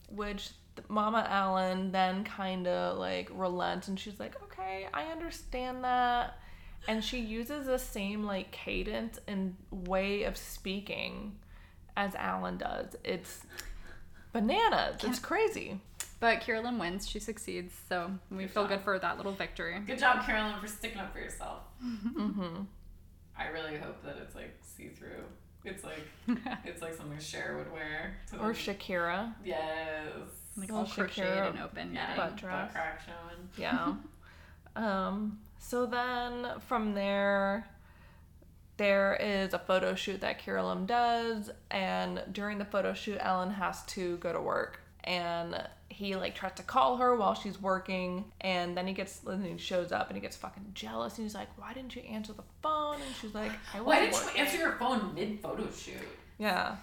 [0.09, 0.49] which
[0.87, 6.37] Mama Allen then kind of like relents and she's like, okay, I understand that.
[6.87, 11.37] And she uses the same like cadence and way of speaking
[11.97, 12.95] as Alan does.
[13.03, 13.41] It's
[14.31, 14.97] bananas.
[15.03, 15.79] It's crazy.
[16.19, 17.07] But Carolyn wins.
[17.07, 17.73] She succeeds.
[17.87, 18.69] So we Good feel job.
[18.69, 19.79] good for that little victory.
[19.85, 21.59] Good job, Carolyn, for sticking up for yourself.
[21.83, 22.63] mm-hmm.
[23.37, 25.23] I really hope that it's like see through.
[25.63, 26.03] It's like
[26.65, 28.17] it's like something Cher would wear.
[28.31, 29.33] to Or the- Shakira.
[29.45, 30.29] Yes.
[30.59, 31.93] Like Well, all crocheted and open.
[31.93, 32.15] yeah, knitting.
[32.17, 33.49] butt butt crack showing.
[33.57, 33.93] Yeah.
[34.75, 37.67] um, so then from there,
[38.77, 43.83] there is a photo shoot that Kirilim does, and during the photo shoot, Ellen has
[43.87, 48.77] to go to work, and he like tries to call her while she's working, and
[48.77, 51.49] then he gets, then he shows up and he gets fucking jealous, and he's like,
[51.57, 54.43] "Why didn't you answer the phone?" And she's like, "I was Why did working." you
[54.43, 55.95] answer your phone mid photo shoot?
[56.37, 56.77] Yeah.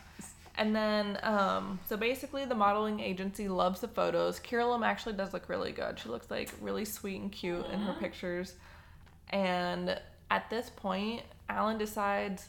[0.59, 4.41] And then, um, so basically, the modeling agency loves the photos.
[4.41, 5.99] Kirilim actually does look really good.
[5.99, 8.55] She looks like really sweet and cute in her pictures.
[9.29, 12.49] And at this point, Alan decides,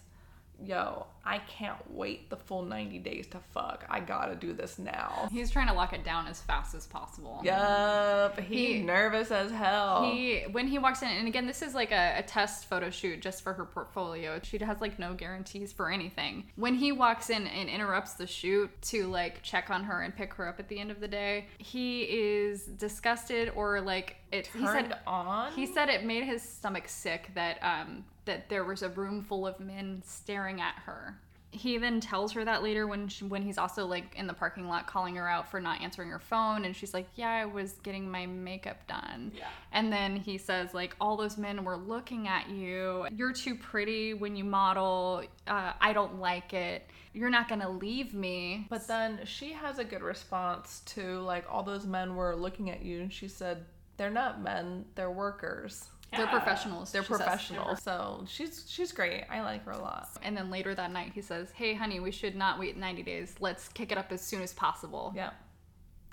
[0.64, 3.84] yo, I can't wait the full 90 days to fuck.
[3.90, 5.28] I gotta do this now.
[5.30, 7.42] He's trying to lock it down as fast as possible.
[7.44, 8.40] Yup.
[8.40, 10.10] He's He- nervous as hell.
[10.10, 13.22] He when he walks in, and again, this is like a, a test photo shoot
[13.22, 14.40] just for her portfolio.
[14.42, 16.46] She has like no guarantees for anything.
[16.56, 20.34] When he walks in and interrupts the shoot to like check on her and pick
[20.36, 24.48] her up at the end of the day, he is disgusted or like it.
[24.48, 25.52] He Turned said on?
[25.52, 29.48] he said it made his stomach sick that um that there was a room full
[29.48, 31.17] of men staring at her.
[31.52, 34.68] He then tells her that later when she, when he's also like in the parking
[34.68, 37.74] lot calling her out for not answering her phone and she's like, "Yeah, I was
[37.84, 39.48] getting my makeup done." Yeah.
[39.72, 43.08] And then he says like all those men were looking at you.
[43.16, 45.24] You're too pretty when you model.
[45.48, 46.90] Uh, I don't like it.
[47.14, 48.68] You're not going to leave me.
[48.70, 52.84] But then she has a good response to like all those men were looking at
[52.84, 55.90] you, and she said, "They're not men, they're workers.
[56.12, 56.32] They're Yeah.
[56.32, 56.92] professionals.
[56.92, 57.18] They're she says.
[57.18, 59.26] professionals." So she's she's great.
[59.30, 60.10] I like her a lot.
[60.24, 63.36] And then later that night, he says, "Hey, honey, we should not wait 90 days.
[63.40, 65.32] Let's kick it up as soon as possible." Yeah,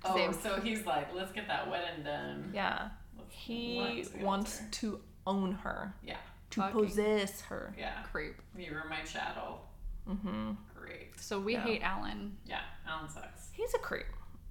[0.04, 0.32] Oh, Same.
[0.34, 2.50] so he's like, let's get that wedding done.
[2.52, 2.90] yeah.
[3.16, 4.68] Let's- He wants there.
[4.70, 6.18] to own her, Yeah.
[6.50, 7.72] to Fucking- possess her.
[7.78, 8.02] Yeah.
[8.12, 8.40] Creep.
[8.54, 9.66] You were my chattel.
[10.06, 10.52] Mm-hmm.
[10.74, 11.18] Great.
[11.18, 11.62] So we Yeah.
[11.62, 12.36] hate Alan.
[12.44, 12.60] Yeah.
[12.86, 13.48] Alan sucks.
[13.52, 14.04] He's a creep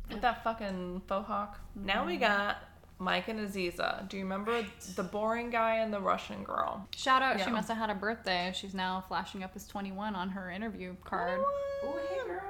[0.09, 1.59] with that fucking faux hawk.
[1.75, 2.57] Now we got
[3.03, 4.07] Mike and Aziza.
[4.09, 6.87] Do you remember the boring guy and the Russian girl?
[6.95, 7.45] Shout out, Yeah.
[7.45, 8.51] she must have had a birthday.
[8.55, 11.39] She's now flashing up as 21 on her interview card.
[11.41, 12.41] Oh, hey, girl.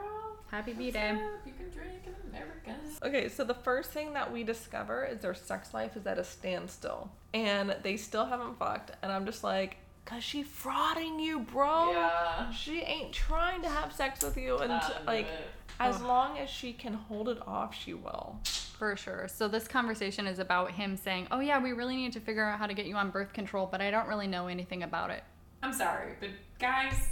[0.51, 1.17] Happy B Day.
[1.45, 2.75] You can drink in America.
[3.01, 6.23] Okay, so the first thing that we discover is their sex life is at a
[6.23, 7.09] standstill.
[7.33, 8.91] And they still haven't fucked.
[9.01, 11.91] And I'm just like, cause she frauding you, bro.
[11.91, 12.51] Yeah.
[12.51, 15.47] She ain't trying to have sex with you and Not like it.
[15.79, 18.39] as long as she can hold it off, she will.
[18.77, 19.27] For sure.
[19.29, 22.59] So this conversation is about him saying, "Oh yeah, we really need to figure out
[22.59, 25.23] how to get you on birth control, but I don't really know anything about it."
[25.61, 27.07] I'm sorry, but guys,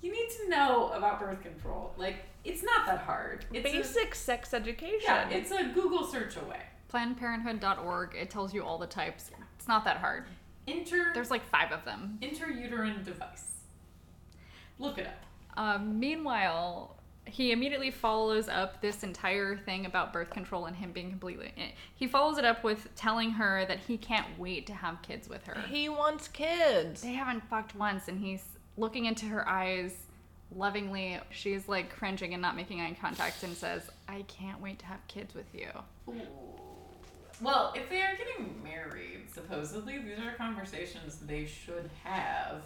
[0.00, 1.92] you need to know about birth control.
[1.98, 3.44] Like, it's not that hard.
[3.52, 5.00] It's a- Basic sex education.
[5.02, 6.62] yeah, it's a Google search away.
[6.92, 8.14] PlannedParenthood.org.
[8.14, 9.30] It tells you all the types.
[9.58, 10.26] It's not that hard.
[10.66, 12.18] Inter There's like five of them.
[12.22, 13.52] interuterine device.
[14.78, 15.22] Look it up.
[15.58, 21.10] Um, meanwhile, he immediately follows up this entire thing about birth control and him being
[21.10, 21.52] completely.
[21.56, 25.28] eh, He follows it up with telling her that he can't wait to have kids
[25.28, 25.60] with her.
[25.68, 27.00] he wants kids.
[27.02, 28.44] They haven't fucked once, and he's
[28.76, 29.94] looking into her eyes
[30.54, 31.18] lovingly.
[31.30, 35.00] She's like cringing and not making eye contact and says, I can't wait to have
[35.08, 35.70] kids with you.
[37.40, 42.62] Well, if they are getting married, supposedly these are conversations they should have.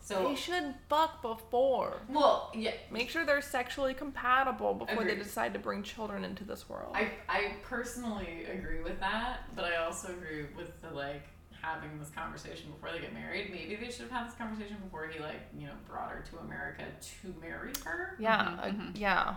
[0.00, 2.00] So, They should fuck before.
[2.08, 6.66] well, yeah, Make sure they're sexually compatible before they decide to bring children into this
[6.68, 6.92] world.
[6.94, 11.28] I I personally agree with that, but I also agree with the like
[11.60, 13.50] having this conversation before they get married.
[13.50, 16.38] Maybe they should have had this conversation before he like you know brought her to
[16.38, 16.84] America
[17.22, 18.16] to marry her.
[18.18, 19.36] yeah, Mhm, uh, yeah.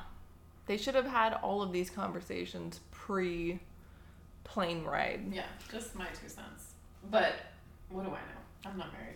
[0.68, 3.60] They should have had all of these conversations pre
[4.52, 5.22] plane ride.
[5.32, 6.74] Yeah, just my two cents.
[7.10, 7.36] But
[7.90, 8.70] what do I know?
[8.70, 9.16] I'm not married.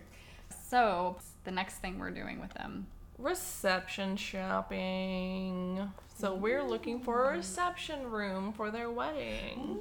[0.70, 2.88] So the next thing we're doing with them.
[3.18, 5.90] Reception shopping.
[6.18, 9.80] So we're looking for a reception room for their wedding.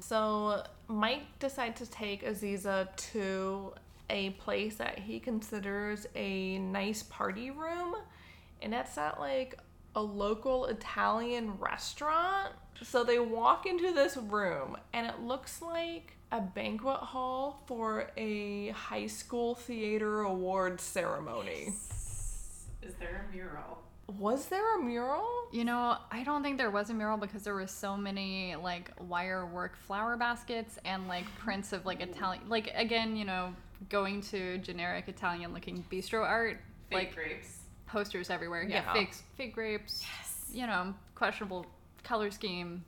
[0.00, 3.72] So Mike decides to take Aziza to
[4.08, 7.94] a place that he considers a nice party room,
[8.60, 9.56] and that's at like
[9.94, 12.52] a local Italian restaurant.
[12.82, 18.68] So they walk into this room, and it looks like a banquet hall for a
[18.68, 21.74] high school theater awards ceremony.
[22.82, 23.78] Is there a mural?
[24.18, 25.26] Was there a mural?
[25.52, 28.90] You know, I don't think there was a mural because there were so many like
[29.00, 33.54] wire work flower baskets and like prints of like Italian like again, you know,
[33.88, 37.59] going to generic Italian looking bistro art, Fake like grapes.
[37.90, 38.62] Posters everywhere.
[38.62, 38.92] Yeah, Yeah.
[38.92, 40.04] fake fake grapes.
[40.18, 40.50] Yes.
[40.52, 41.66] You know, questionable
[42.02, 42.84] color scheme,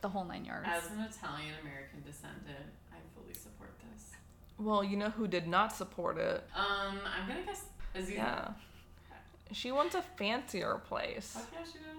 [0.00, 0.66] the whole nine yards.
[0.68, 4.12] As an Italian American descendant, I fully support this.
[4.58, 6.44] Well, you know who did not support it?
[6.54, 7.64] Um, I'm gonna guess
[7.94, 8.14] Aziza.
[8.14, 8.48] Yeah.
[9.52, 11.98] She wants a fancier place Fuck yeah, she does.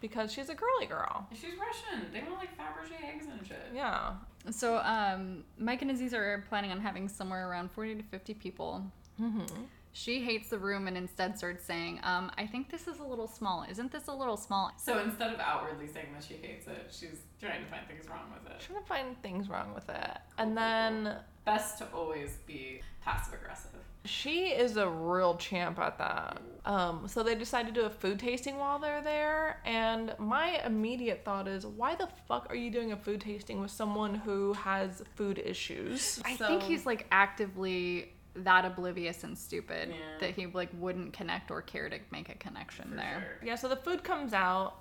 [0.00, 1.26] because she's a girly girl.
[1.32, 2.10] She's Russian.
[2.12, 3.70] They want like Fabergé eggs and shit.
[3.74, 4.14] Yeah.
[4.50, 8.84] So, um, Mike and Aziz are planning on having somewhere around 40 to 50 people.
[9.20, 9.64] Mm-hmm.
[9.98, 13.26] She hates the room and instead starts saying, um, I think this is a little
[13.26, 13.64] small.
[13.70, 14.70] Isn't this a little small?
[14.76, 18.30] So instead of outwardly saying that she hates it, she's trying to find things wrong
[18.34, 18.60] with it.
[18.60, 20.18] Trying to find things wrong with it.
[20.36, 23.70] And then Best to always be passive aggressive.
[24.04, 26.42] she is a real champ at that.
[26.66, 29.62] Um, so they decide to do a food tasting while they're there.
[29.64, 33.70] And my immediate thought is, why the fuck are you doing a food tasting with
[33.70, 36.20] someone who has food issues?
[36.22, 38.12] I So- think he's like actively
[38.44, 40.18] that oblivious and stupid Yeah.
[40.20, 43.38] that he like wouldn't connect or care to make a connection For there.
[43.40, 43.48] sure.
[43.48, 44.74] Yeah, so the food comes out,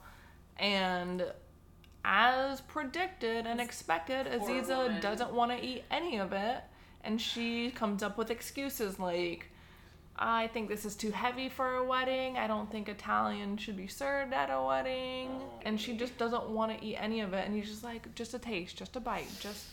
[0.57, 1.25] and
[2.03, 5.01] as predicted and expected, Poor Aziza woman.
[5.01, 6.63] doesn't want to eat any of it,
[7.03, 9.51] and she comes up with excuses like,
[10.17, 12.37] I think this is too heavy for a wedding.
[12.37, 15.41] I don't think Italian should be served at a wedding.
[15.63, 15.97] And she oh.
[15.97, 17.45] just doesn't want to eat any of it.
[17.45, 19.65] And he's just like, just a taste, just a bite, just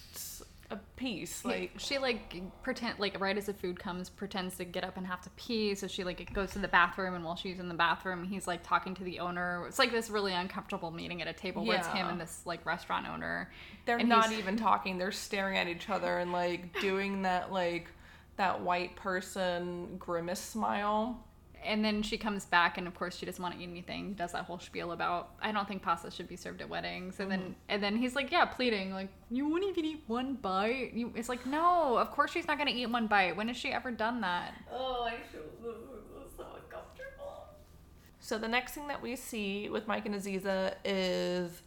[0.72, 1.44] a piece.
[1.44, 5.06] Like, she like pretend like right as the food comes pretends to get up and
[5.06, 7.74] have to pee so she like goes to the bathroom and while she's in the
[7.74, 9.66] bathroom he's like talking to the owner.
[9.68, 12.64] It's like this really uncomfortable meeting at a table where it's him and this like
[12.66, 13.50] restaurant owner.
[13.86, 17.52] They're and not he's- even talking they're staring at each other and like doing that
[17.52, 17.88] like
[18.36, 21.22] that white person grimace smile
[21.64, 24.32] and then she comes back and of course she doesn't want to eat anything does
[24.32, 27.20] that whole spiel about i don't think pasta should be served at weddings.
[27.20, 27.52] And then mm-hmm.
[27.68, 30.92] and then he's like yeah pleading like you won't even eat one bite.
[30.94, 33.36] You it's like no of course she's not going to eat one bite.
[33.36, 34.54] When has she ever done that?
[34.72, 37.46] Oh, I feel so uncomfortable.
[38.20, 41.62] so the next thing that we see with mike and aziza is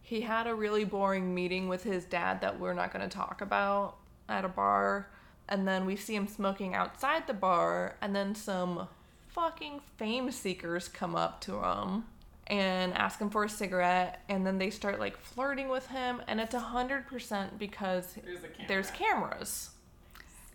[0.00, 3.40] he had a really boring meeting with his dad that we're not going to talk
[3.42, 3.96] about
[4.28, 5.10] at a bar.
[5.50, 8.88] And then we see him smoking outside the bar and then some
[9.38, 12.04] fucking fame seekers come up to him
[12.48, 16.40] and ask him for a cigarette and then they start like flirting with him and
[16.40, 18.66] it's 100% because There's camera.
[18.66, 19.70] there's cameras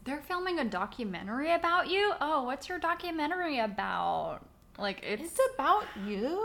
[0.04, 4.40] they're filming a documentary about you oh what's your documentary about
[4.78, 6.40] like it's It's about you?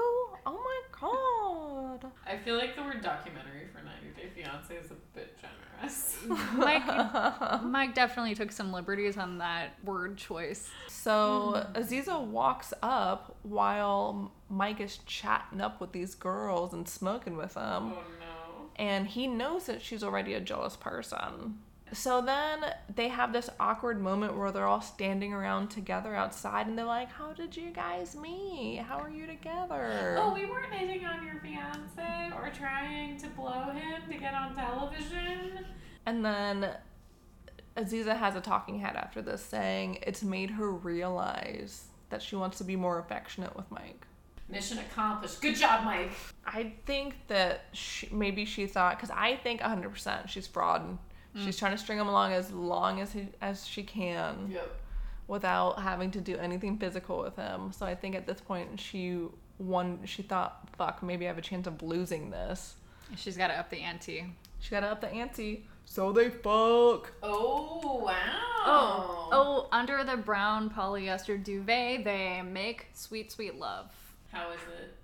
[0.47, 2.11] Oh my god.
[2.27, 5.68] I feel like the word documentary for 90 Day Fiance is a bit generous.
[6.55, 10.69] Mike, Mike definitely took some liberties on that word choice.
[10.89, 17.55] So Aziza walks up while Mike is chatting up with these girls and smoking with
[17.55, 17.93] them.
[17.95, 18.67] oh no.
[18.77, 21.59] And he knows that she's already a jealous person.
[21.93, 26.77] So then they have this awkward moment where they're all standing around together outside and
[26.77, 28.79] they're like, How did you guys meet?
[28.79, 30.17] How are you together?
[30.19, 34.55] Oh, we weren't hitting on your fiance or trying to blow him to get on
[34.55, 35.65] television.
[36.07, 36.71] And then
[37.77, 42.59] Aziza has a talking head after this saying it's made her realize that she wants
[42.59, 44.07] to be more affectionate with Mike.
[44.49, 45.43] Mission accomplished.
[45.43, 46.13] Good job, Mike.
[46.47, 50.99] I think that she, maybe she thought, because I think 100% she's fraud.
[51.37, 54.81] She's trying to string him along as long as he, as she can Yep.
[55.29, 57.71] without having to do anything physical with him.
[57.73, 59.27] So I think at this point she
[59.59, 62.75] one she thought, fuck, maybe I have a chance of losing this.
[63.17, 64.25] She's got to up the ante.
[64.61, 65.65] She got to up the ante.
[65.85, 67.13] So they fuck.
[67.23, 68.15] Oh, wow.
[68.67, 73.87] Oh, oh, under the brown polyester duvet, they make sweet, sweet love.
[74.33, 74.95] How is it?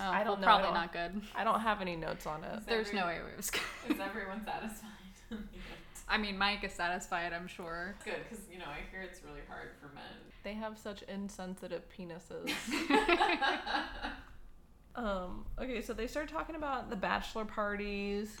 [0.00, 1.22] Oh, I don't well, know, I probably don't- not good.
[1.36, 2.60] I don't have any notes on it.
[2.66, 3.60] There's no way it was good.
[3.88, 4.88] Is everyone satisfied?
[6.08, 7.94] I mean, Mike is satisfied, I'm sure.
[8.04, 10.02] Good, because, you know, I hear it's really hard for men.
[10.42, 12.50] They have such insensitive penises.
[14.96, 18.36] um, okay, so they start talking about the bachelor parties.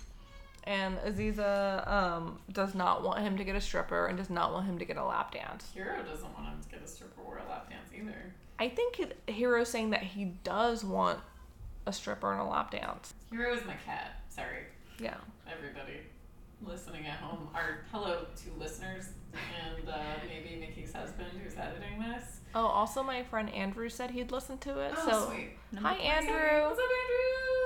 [0.64, 4.66] And Aziza um, does not want him to get a stripper and does not want
[4.66, 5.70] him to get a lap dance.
[5.72, 8.34] Hero doesn't want him to get a stripper or a lap dance either.
[8.58, 11.18] I think it, Hero's saying that he does want
[11.86, 13.14] a stripper and a lap dance.
[13.30, 14.22] Hero is my cat.
[14.28, 14.64] Sorry,
[14.98, 15.16] Yeah.
[15.50, 16.00] everybody
[16.64, 17.48] listening at home.
[17.54, 19.94] Our hello to listeners and uh,
[20.28, 22.40] maybe Nikki's husband who's editing this.
[22.54, 24.92] Oh, also my friend Andrew said he'd listen to it.
[24.96, 25.50] Oh, so sweet.
[25.80, 26.68] hi Andrew.
[26.68, 26.84] What's up,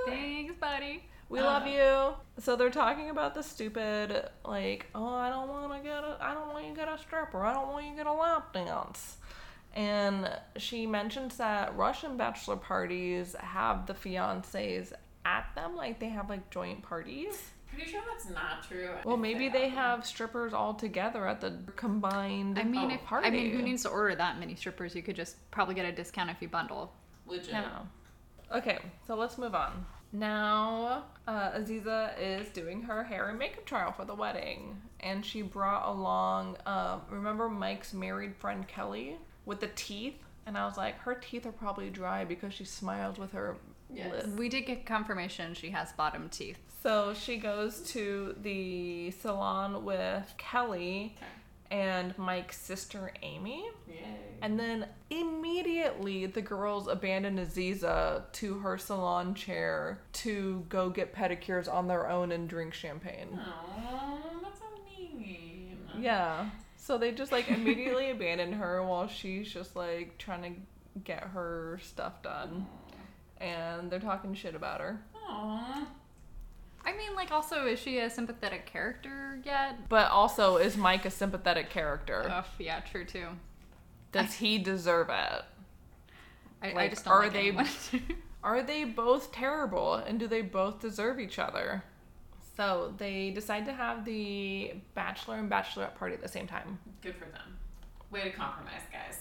[0.06, 0.22] Andrew?
[0.22, 1.04] Thanks, buddy.
[1.28, 2.14] We Uh, love you.
[2.42, 6.34] So they're talking about the stupid, like, oh, I don't want to get a, I
[6.34, 7.42] don't want you to get a stripper.
[7.44, 9.16] I don't want you to get a lap dance.
[9.74, 14.92] And she mentions that Russian bachelor parties have the fiancés
[15.24, 17.40] at them, like they have like joint parties.
[17.74, 18.90] Pretty sure that's not true.
[19.04, 19.70] Well, maybe they them.
[19.72, 22.58] have strippers all together at the combined.
[22.58, 23.26] I mean, Oh, if, party.
[23.26, 24.94] I mean, who needs to order that many strippers?
[24.94, 26.92] You could just probably get a discount if you bundle.
[27.26, 27.48] legit.
[27.50, 27.78] Yeah.
[28.54, 29.84] Okay, so let's move on.
[30.12, 35.42] Now, uh, Aziza is doing her hair and makeup trial for the wedding, and she
[35.42, 36.56] brought along.
[36.66, 41.46] Um, remember Mike's married friend Kelly with the teeth, and I was like, her teeth
[41.46, 43.56] are probably dry because she smiled with her
[43.96, 44.12] Yes.
[44.12, 44.26] lips.
[44.38, 46.58] We did get confirmation she has bottom teeth.
[46.82, 51.26] So she goes to the salon with Kelly Okay.
[51.80, 53.64] and Mike's sister Amy.
[53.88, 53.96] Yay.
[54.42, 61.72] And then immediately the girls abandon Aziza to her salon chair to go get pedicures
[61.72, 63.38] on their own and drink champagne.
[63.42, 65.78] Oh, that's so mean.
[65.98, 66.50] Yeah.
[66.76, 70.60] So they just like immediately abandon her while she's just like trying to
[71.02, 72.66] get her stuff done.
[73.44, 75.00] And they're talking shit about her.
[75.26, 75.86] Aw.
[76.86, 79.88] I mean, like, also, is she a sympathetic character yet?
[79.88, 82.26] But also, is Mike a sympathetic character?
[82.30, 83.26] Oh, yeah, true too.
[84.12, 85.44] Does he deserve it?
[86.62, 88.02] I, I just don't are like they-
[88.44, 91.82] Are they both terrible and do they both deserve each other?
[92.56, 96.78] So they decide to have the bachelor and bachelorette party at the same time.
[97.02, 97.56] Good for them.
[98.10, 99.18] Way to compromise, guys.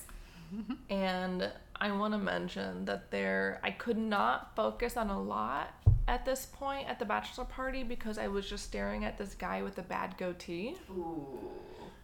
[0.90, 1.50] And
[1.84, 5.68] I want to mention that there I could not focus on a lot
[6.08, 9.62] at this point at the bachelor party because I was just staring at this guy
[9.64, 10.78] with a bad goatee.
[10.90, 11.40] Ooh.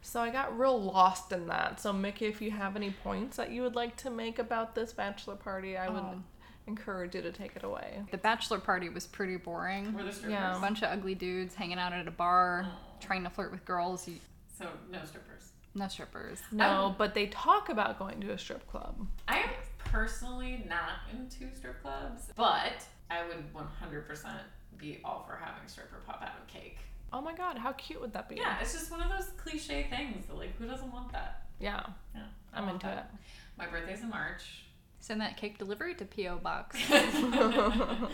[0.02, 1.80] So I got real lost in that.
[1.80, 4.92] So Mickey, if you have any points that you would like to make about this
[4.92, 6.24] bachelor party, I would Oh.
[6.68, 8.04] encourage you to take it away.
[8.12, 9.94] the bachelor party was pretty boring.
[9.94, 10.32] Were the strippers?
[10.34, 10.58] Yeah.
[10.58, 12.78] A bunch of ugly dudes hanging out at a bar, oh.
[13.00, 14.08] trying to flirt with girls.
[14.10, 14.20] You-
[14.58, 15.52] So no strippers.
[15.76, 16.42] No strippers.
[16.52, 16.96] No, oh.
[16.98, 19.08] but they talk about going to a strip club.
[19.28, 19.50] I am
[19.92, 24.32] personally not into strip clubs, but I would 100%
[24.78, 26.78] be all for having a stripper pop out of cake.
[27.12, 28.36] Oh my god, how cute would that be?
[28.36, 30.26] Yeah, it's just one of those cliche things.
[30.28, 31.44] That, like, who doesn't want that?
[31.60, 31.84] Yeah,
[32.16, 32.22] Yeah,
[32.54, 33.12] I I'm into that.
[33.58, 34.64] My birthday's in March.
[35.00, 36.38] Send that cake delivery to P.O.
[36.38, 36.78] Box.
[36.88, 38.12] P.O.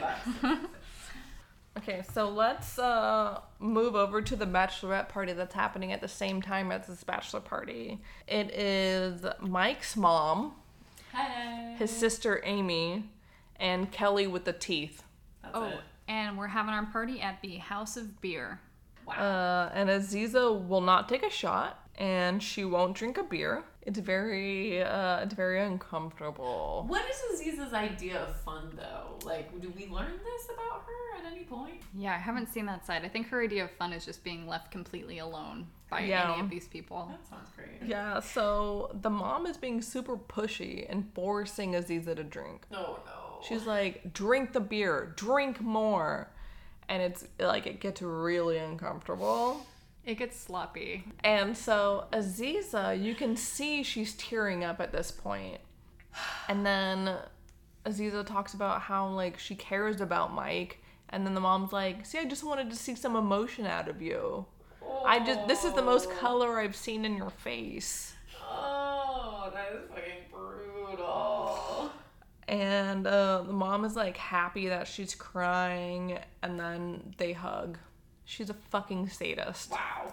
[0.00, 0.28] box.
[1.78, 6.42] Okay, so let's uh, move over to the bachelorette party that's happening at the same
[6.42, 8.00] time as this bachelor party.
[8.26, 10.54] It is Mike's mom,
[11.18, 11.74] Hey.
[11.78, 13.10] his sister Amy,
[13.56, 15.02] and Kelly with the teeth.
[15.42, 15.80] That's oh, it.
[16.06, 18.60] and we're having our party at the House of Beer.
[19.06, 19.14] Wow.
[19.14, 23.64] Uh, and Aziza will not take a shot, and she won't drink a beer.
[23.88, 26.84] It's very, uh, it's very uncomfortable.
[26.88, 29.18] what is Aziza's idea of fun, though?
[29.26, 31.80] Like, do we learn this about her at any point?
[31.96, 33.02] Yeah, I haven't seen that side.
[33.02, 36.32] I think her idea of fun is just being left completely alone by Yeah.
[36.34, 37.08] any of these people.
[37.10, 37.88] That sounds great.
[37.88, 42.66] Yeah, so the mom is being super pushy and forcing Aziza to drink.
[42.70, 43.38] No, no.
[43.42, 46.28] She's like, drink the beer, drink more.
[46.90, 49.66] And it's like, it gets really uncomfortable.
[50.08, 51.04] It gets sloppy.
[51.22, 55.58] And so Aziza, you can see she's tearing up at this point.
[56.48, 57.14] And then
[57.84, 60.82] Aziza talks about how like she cares about Mike.
[61.10, 64.00] And then the mom's like, see, I just wanted to see some emotion out of
[64.00, 64.46] you.
[65.04, 68.14] I just, this is the most color I've seen in your face.
[68.42, 71.92] Oh, that is fucking brutal.
[72.48, 76.18] And uh, the mom is like happy that she's crying.
[76.42, 77.76] And then they hug.
[78.28, 79.70] She's a fucking sadist.
[79.70, 80.12] Wow.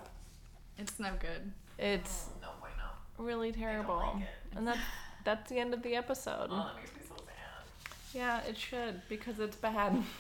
[0.78, 1.52] It's no good.
[1.78, 3.26] It's No way, no.
[3.26, 3.98] really terrible.
[3.98, 4.58] like it.
[4.58, 4.80] and that's
[5.26, 6.48] that's the end of the episode.
[6.50, 7.94] Oh, that makes me so sad.
[8.14, 10.02] Yeah, it should because it's bad.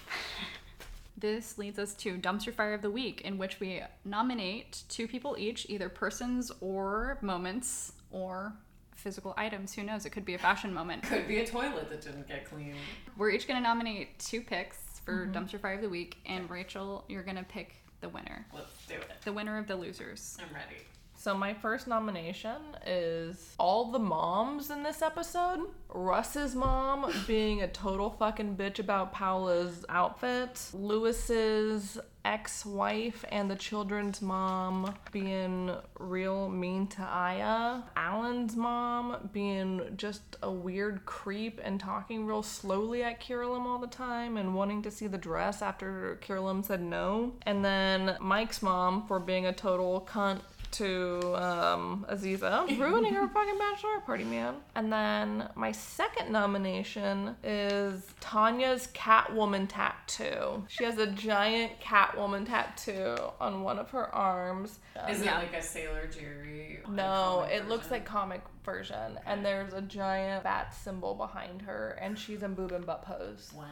[1.17, 5.37] This leads us to Dumpster Fire of the Week, in which we nominate two people
[5.39, 8.51] each, either persons or moments or
[8.97, 9.73] physical items.
[9.73, 10.05] Who knows?
[10.05, 11.03] It could be a fashion moment.
[11.03, 12.75] Could be a toilet that didn't get cleaned.
[13.15, 15.31] We're each going to nominate two picks for mm-hmm.
[15.31, 18.45] Dumpster Fire of the Week, and Rachel, you're going to pick the winner.
[18.53, 19.11] Let's do it.
[19.23, 20.37] The winner of the losers.
[20.39, 20.81] I'm ready.
[21.25, 25.59] So my first nomination is all the moms in this episode.
[25.89, 30.69] Russ's mom being a total fucking bitch about Paula's outfit.
[30.71, 37.81] Louis's ex-wife and the children's mom being real mean to Aya.
[37.95, 43.87] Alan's mom being just a weird creep and talking real slowly at Kirlyam all the
[43.87, 47.33] time and wanting to see the dress after Kirlyam said no.
[47.43, 50.41] And then Mike's mom for being a total cunt
[50.77, 54.55] to um, Aziza, ruining her fucking bachelor party, man.
[54.75, 60.63] And then my second nomination is Tanya's Catwoman tattoo.
[60.67, 64.79] She has a giant Catwoman tattoo on one of her arms.
[65.09, 65.37] Is Yeah.
[65.39, 66.79] it like a Sailor Jerry?
[66.89, 72.17] No, it looks like comic version, and there's a giant bat symbol behind her, and
[72.17, 73.51] she's in boob and butt pose.
[73.55, 73.63] Wow.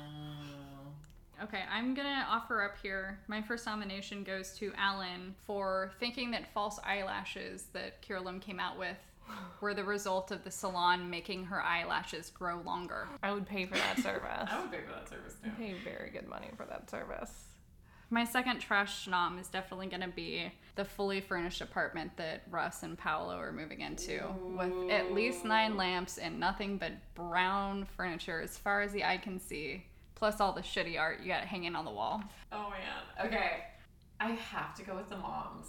[1.43, 3.19] Okay, I'm gonna offer up here.
[3.27, 8.79] My first nomination goes to Alan for thinking that false eyelashes that Kirlyam came out
[8.79, 8.95] with
[9.61, 13.09] were the result of the salon making her eyelashes grow longer.
[13.21, 14.29] I would pay for that service.
[14.51, 15.49] I would pay for that service too.
[15.57, 17.31] pay very good money for that service.
[18.09, 22.97] My second trash nom is definitely gonna be the fully furnished apartment that Russ and
[22.97, 24.23] Paola are moving into,
[24.55, 29.17] with at least nine lamps and nothing but brown furniture as far as the eye
[29.17, 29.85] can see,
[30.23, 32.23] plus all the shitty art you got hanging on the wall.
[32.53, 33.27] Oh man.
[33.27, 33.65] Okay.
[34.21, 35.67] I have to go with the moms.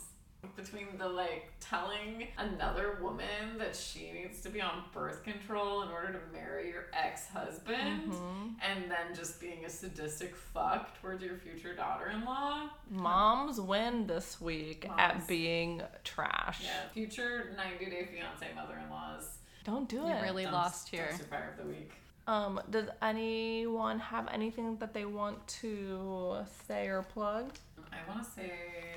[0.54, 5.88] Between the like telling another woman that she needs to be on birth control in
[5.88, 8.48] order to marry your ex husband, Mm-hmm.
[8.62, 12.68] and then just being a sadistic fuck towards your future daughter in law.
[12.88, 16.60] Moms win this week at being trash.
[16.62, 19.38] Yeah, future 90 Day Fiance mother in laws.
[19.64, 20.10] Don't do it.
[20.10, 20.22] You it.
[20.22, 21.08] really lost here.
[21.28, 21.90] Fire of the week.
[22.26, 27.52] Um, does anyone have anything that they want to say or plug?
[27.92, 28.52] I want to say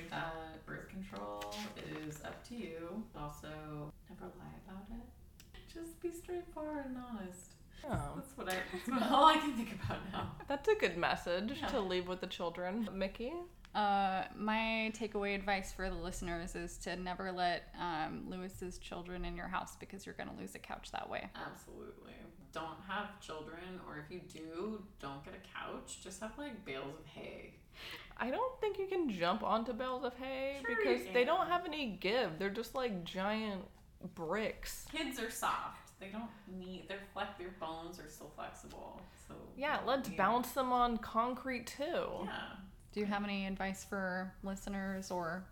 [0.09, 1.53] that birth control
[2.07, 3.03] is up to you.
[3.19, 3.47] Also,
[4.09, 5.61] never lie about it.
[5.73, 7.51] Just be straightforward and honest.
[7.85, 8.55] Oh, That's what I.
[8.73, 10.31] That's what, all I can think about now.
[10.47, 11.67] that's a good message Yeah.
[11.67, 12.89] to leave with the children.
[12.93, 13.33] Mickey?
[13.75, 19.35] Uh, my takeaway advice for the listeners is to never let um, Louis's children in
[19.35, 21.29] your house because you're gonna lose a couch that way.
[21.35, 22.13] Absolutely.
[22.57, 25.99] Don't have children, or if you do, don't get a couch.
[26.03, 27.53] Just have like bales of hay.
[28.17, 31.65] I don't think you can jump onto bales of hay Sure because they don't have
[31.65, 32.39] any give.
[32.39, 33.61] They're just like giant
[34.15, 34.87] bricks.
[34.91, 35.91] Kids are soft.
[35.99, 36.29] They don't
[36.59, 37.37] need their flex.
[37.37, 39.01] Their bones are still flexible.
[39.27, 41.83] So Yeah, let's need- bounce them on concrete too.
[42.25, 42.55] Yeah.
[42.93, 45.45] Do you have any advice for listeners or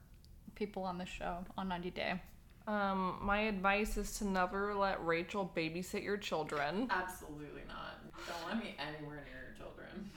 [0.55, 2.19] people on the show on 90 Day?
[2.67, 6.87] Um, my advice is to never let Rachel babysit your children.
[6.89, 7.99] Absolutely not.
[8.27, 10.09] Don't let me anywhere near your children.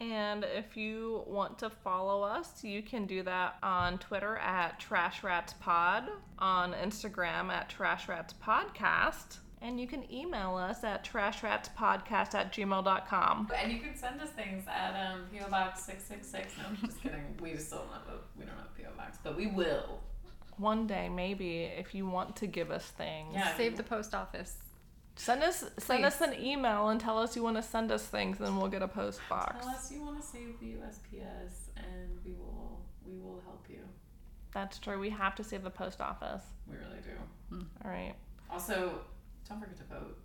[0.00, 5.22] And if you want to follow us, you can do that on Twitter at Trash
[5.22, 12.34] Rats Pod, on Instagram at Trash Rats Podcast, and you can email us at trashratspodcast
[12.34, 13.50] at gmail.com.
[13.56, 16.52] And you can send us things at um, PO Box six six six.
[16.58, 17.22] No, I'm just kidding.
[17.40, 20.00] We just don't have a we don't have a PO Box, but we will.
[20.56, 23.34] One day, maybe, if you want to give us things.
[23.34, 23.56] Yeah.
[23.56, 24.56] Save the post office.
[25.16, 28.40] Send us send us an email and tell us you want to send us things,
[28.40, 29.64] and we'll get a post box.
[29.64, 33.80] Tell us you want to save the USPS, and we will we will help you.
[34.52, 34.98] That's true.
[34.98, 36.42] We have to save the post office.
[36.68, 37.54] We really do.
[37.56, 37.62] Hmm.
[37.84, 38.14] All right.
[38.50, 39.00] Also,
[39.48, 40.18] don't forget to vote.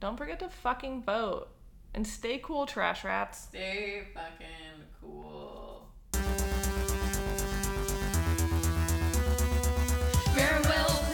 [0.00, 1.48] Don't forget to fucking vote
[1.94, 3.44] and stay cool, trash rats.
[3.44, 5.73] Stay fucking cool.
[10.34, 11.13] farewell.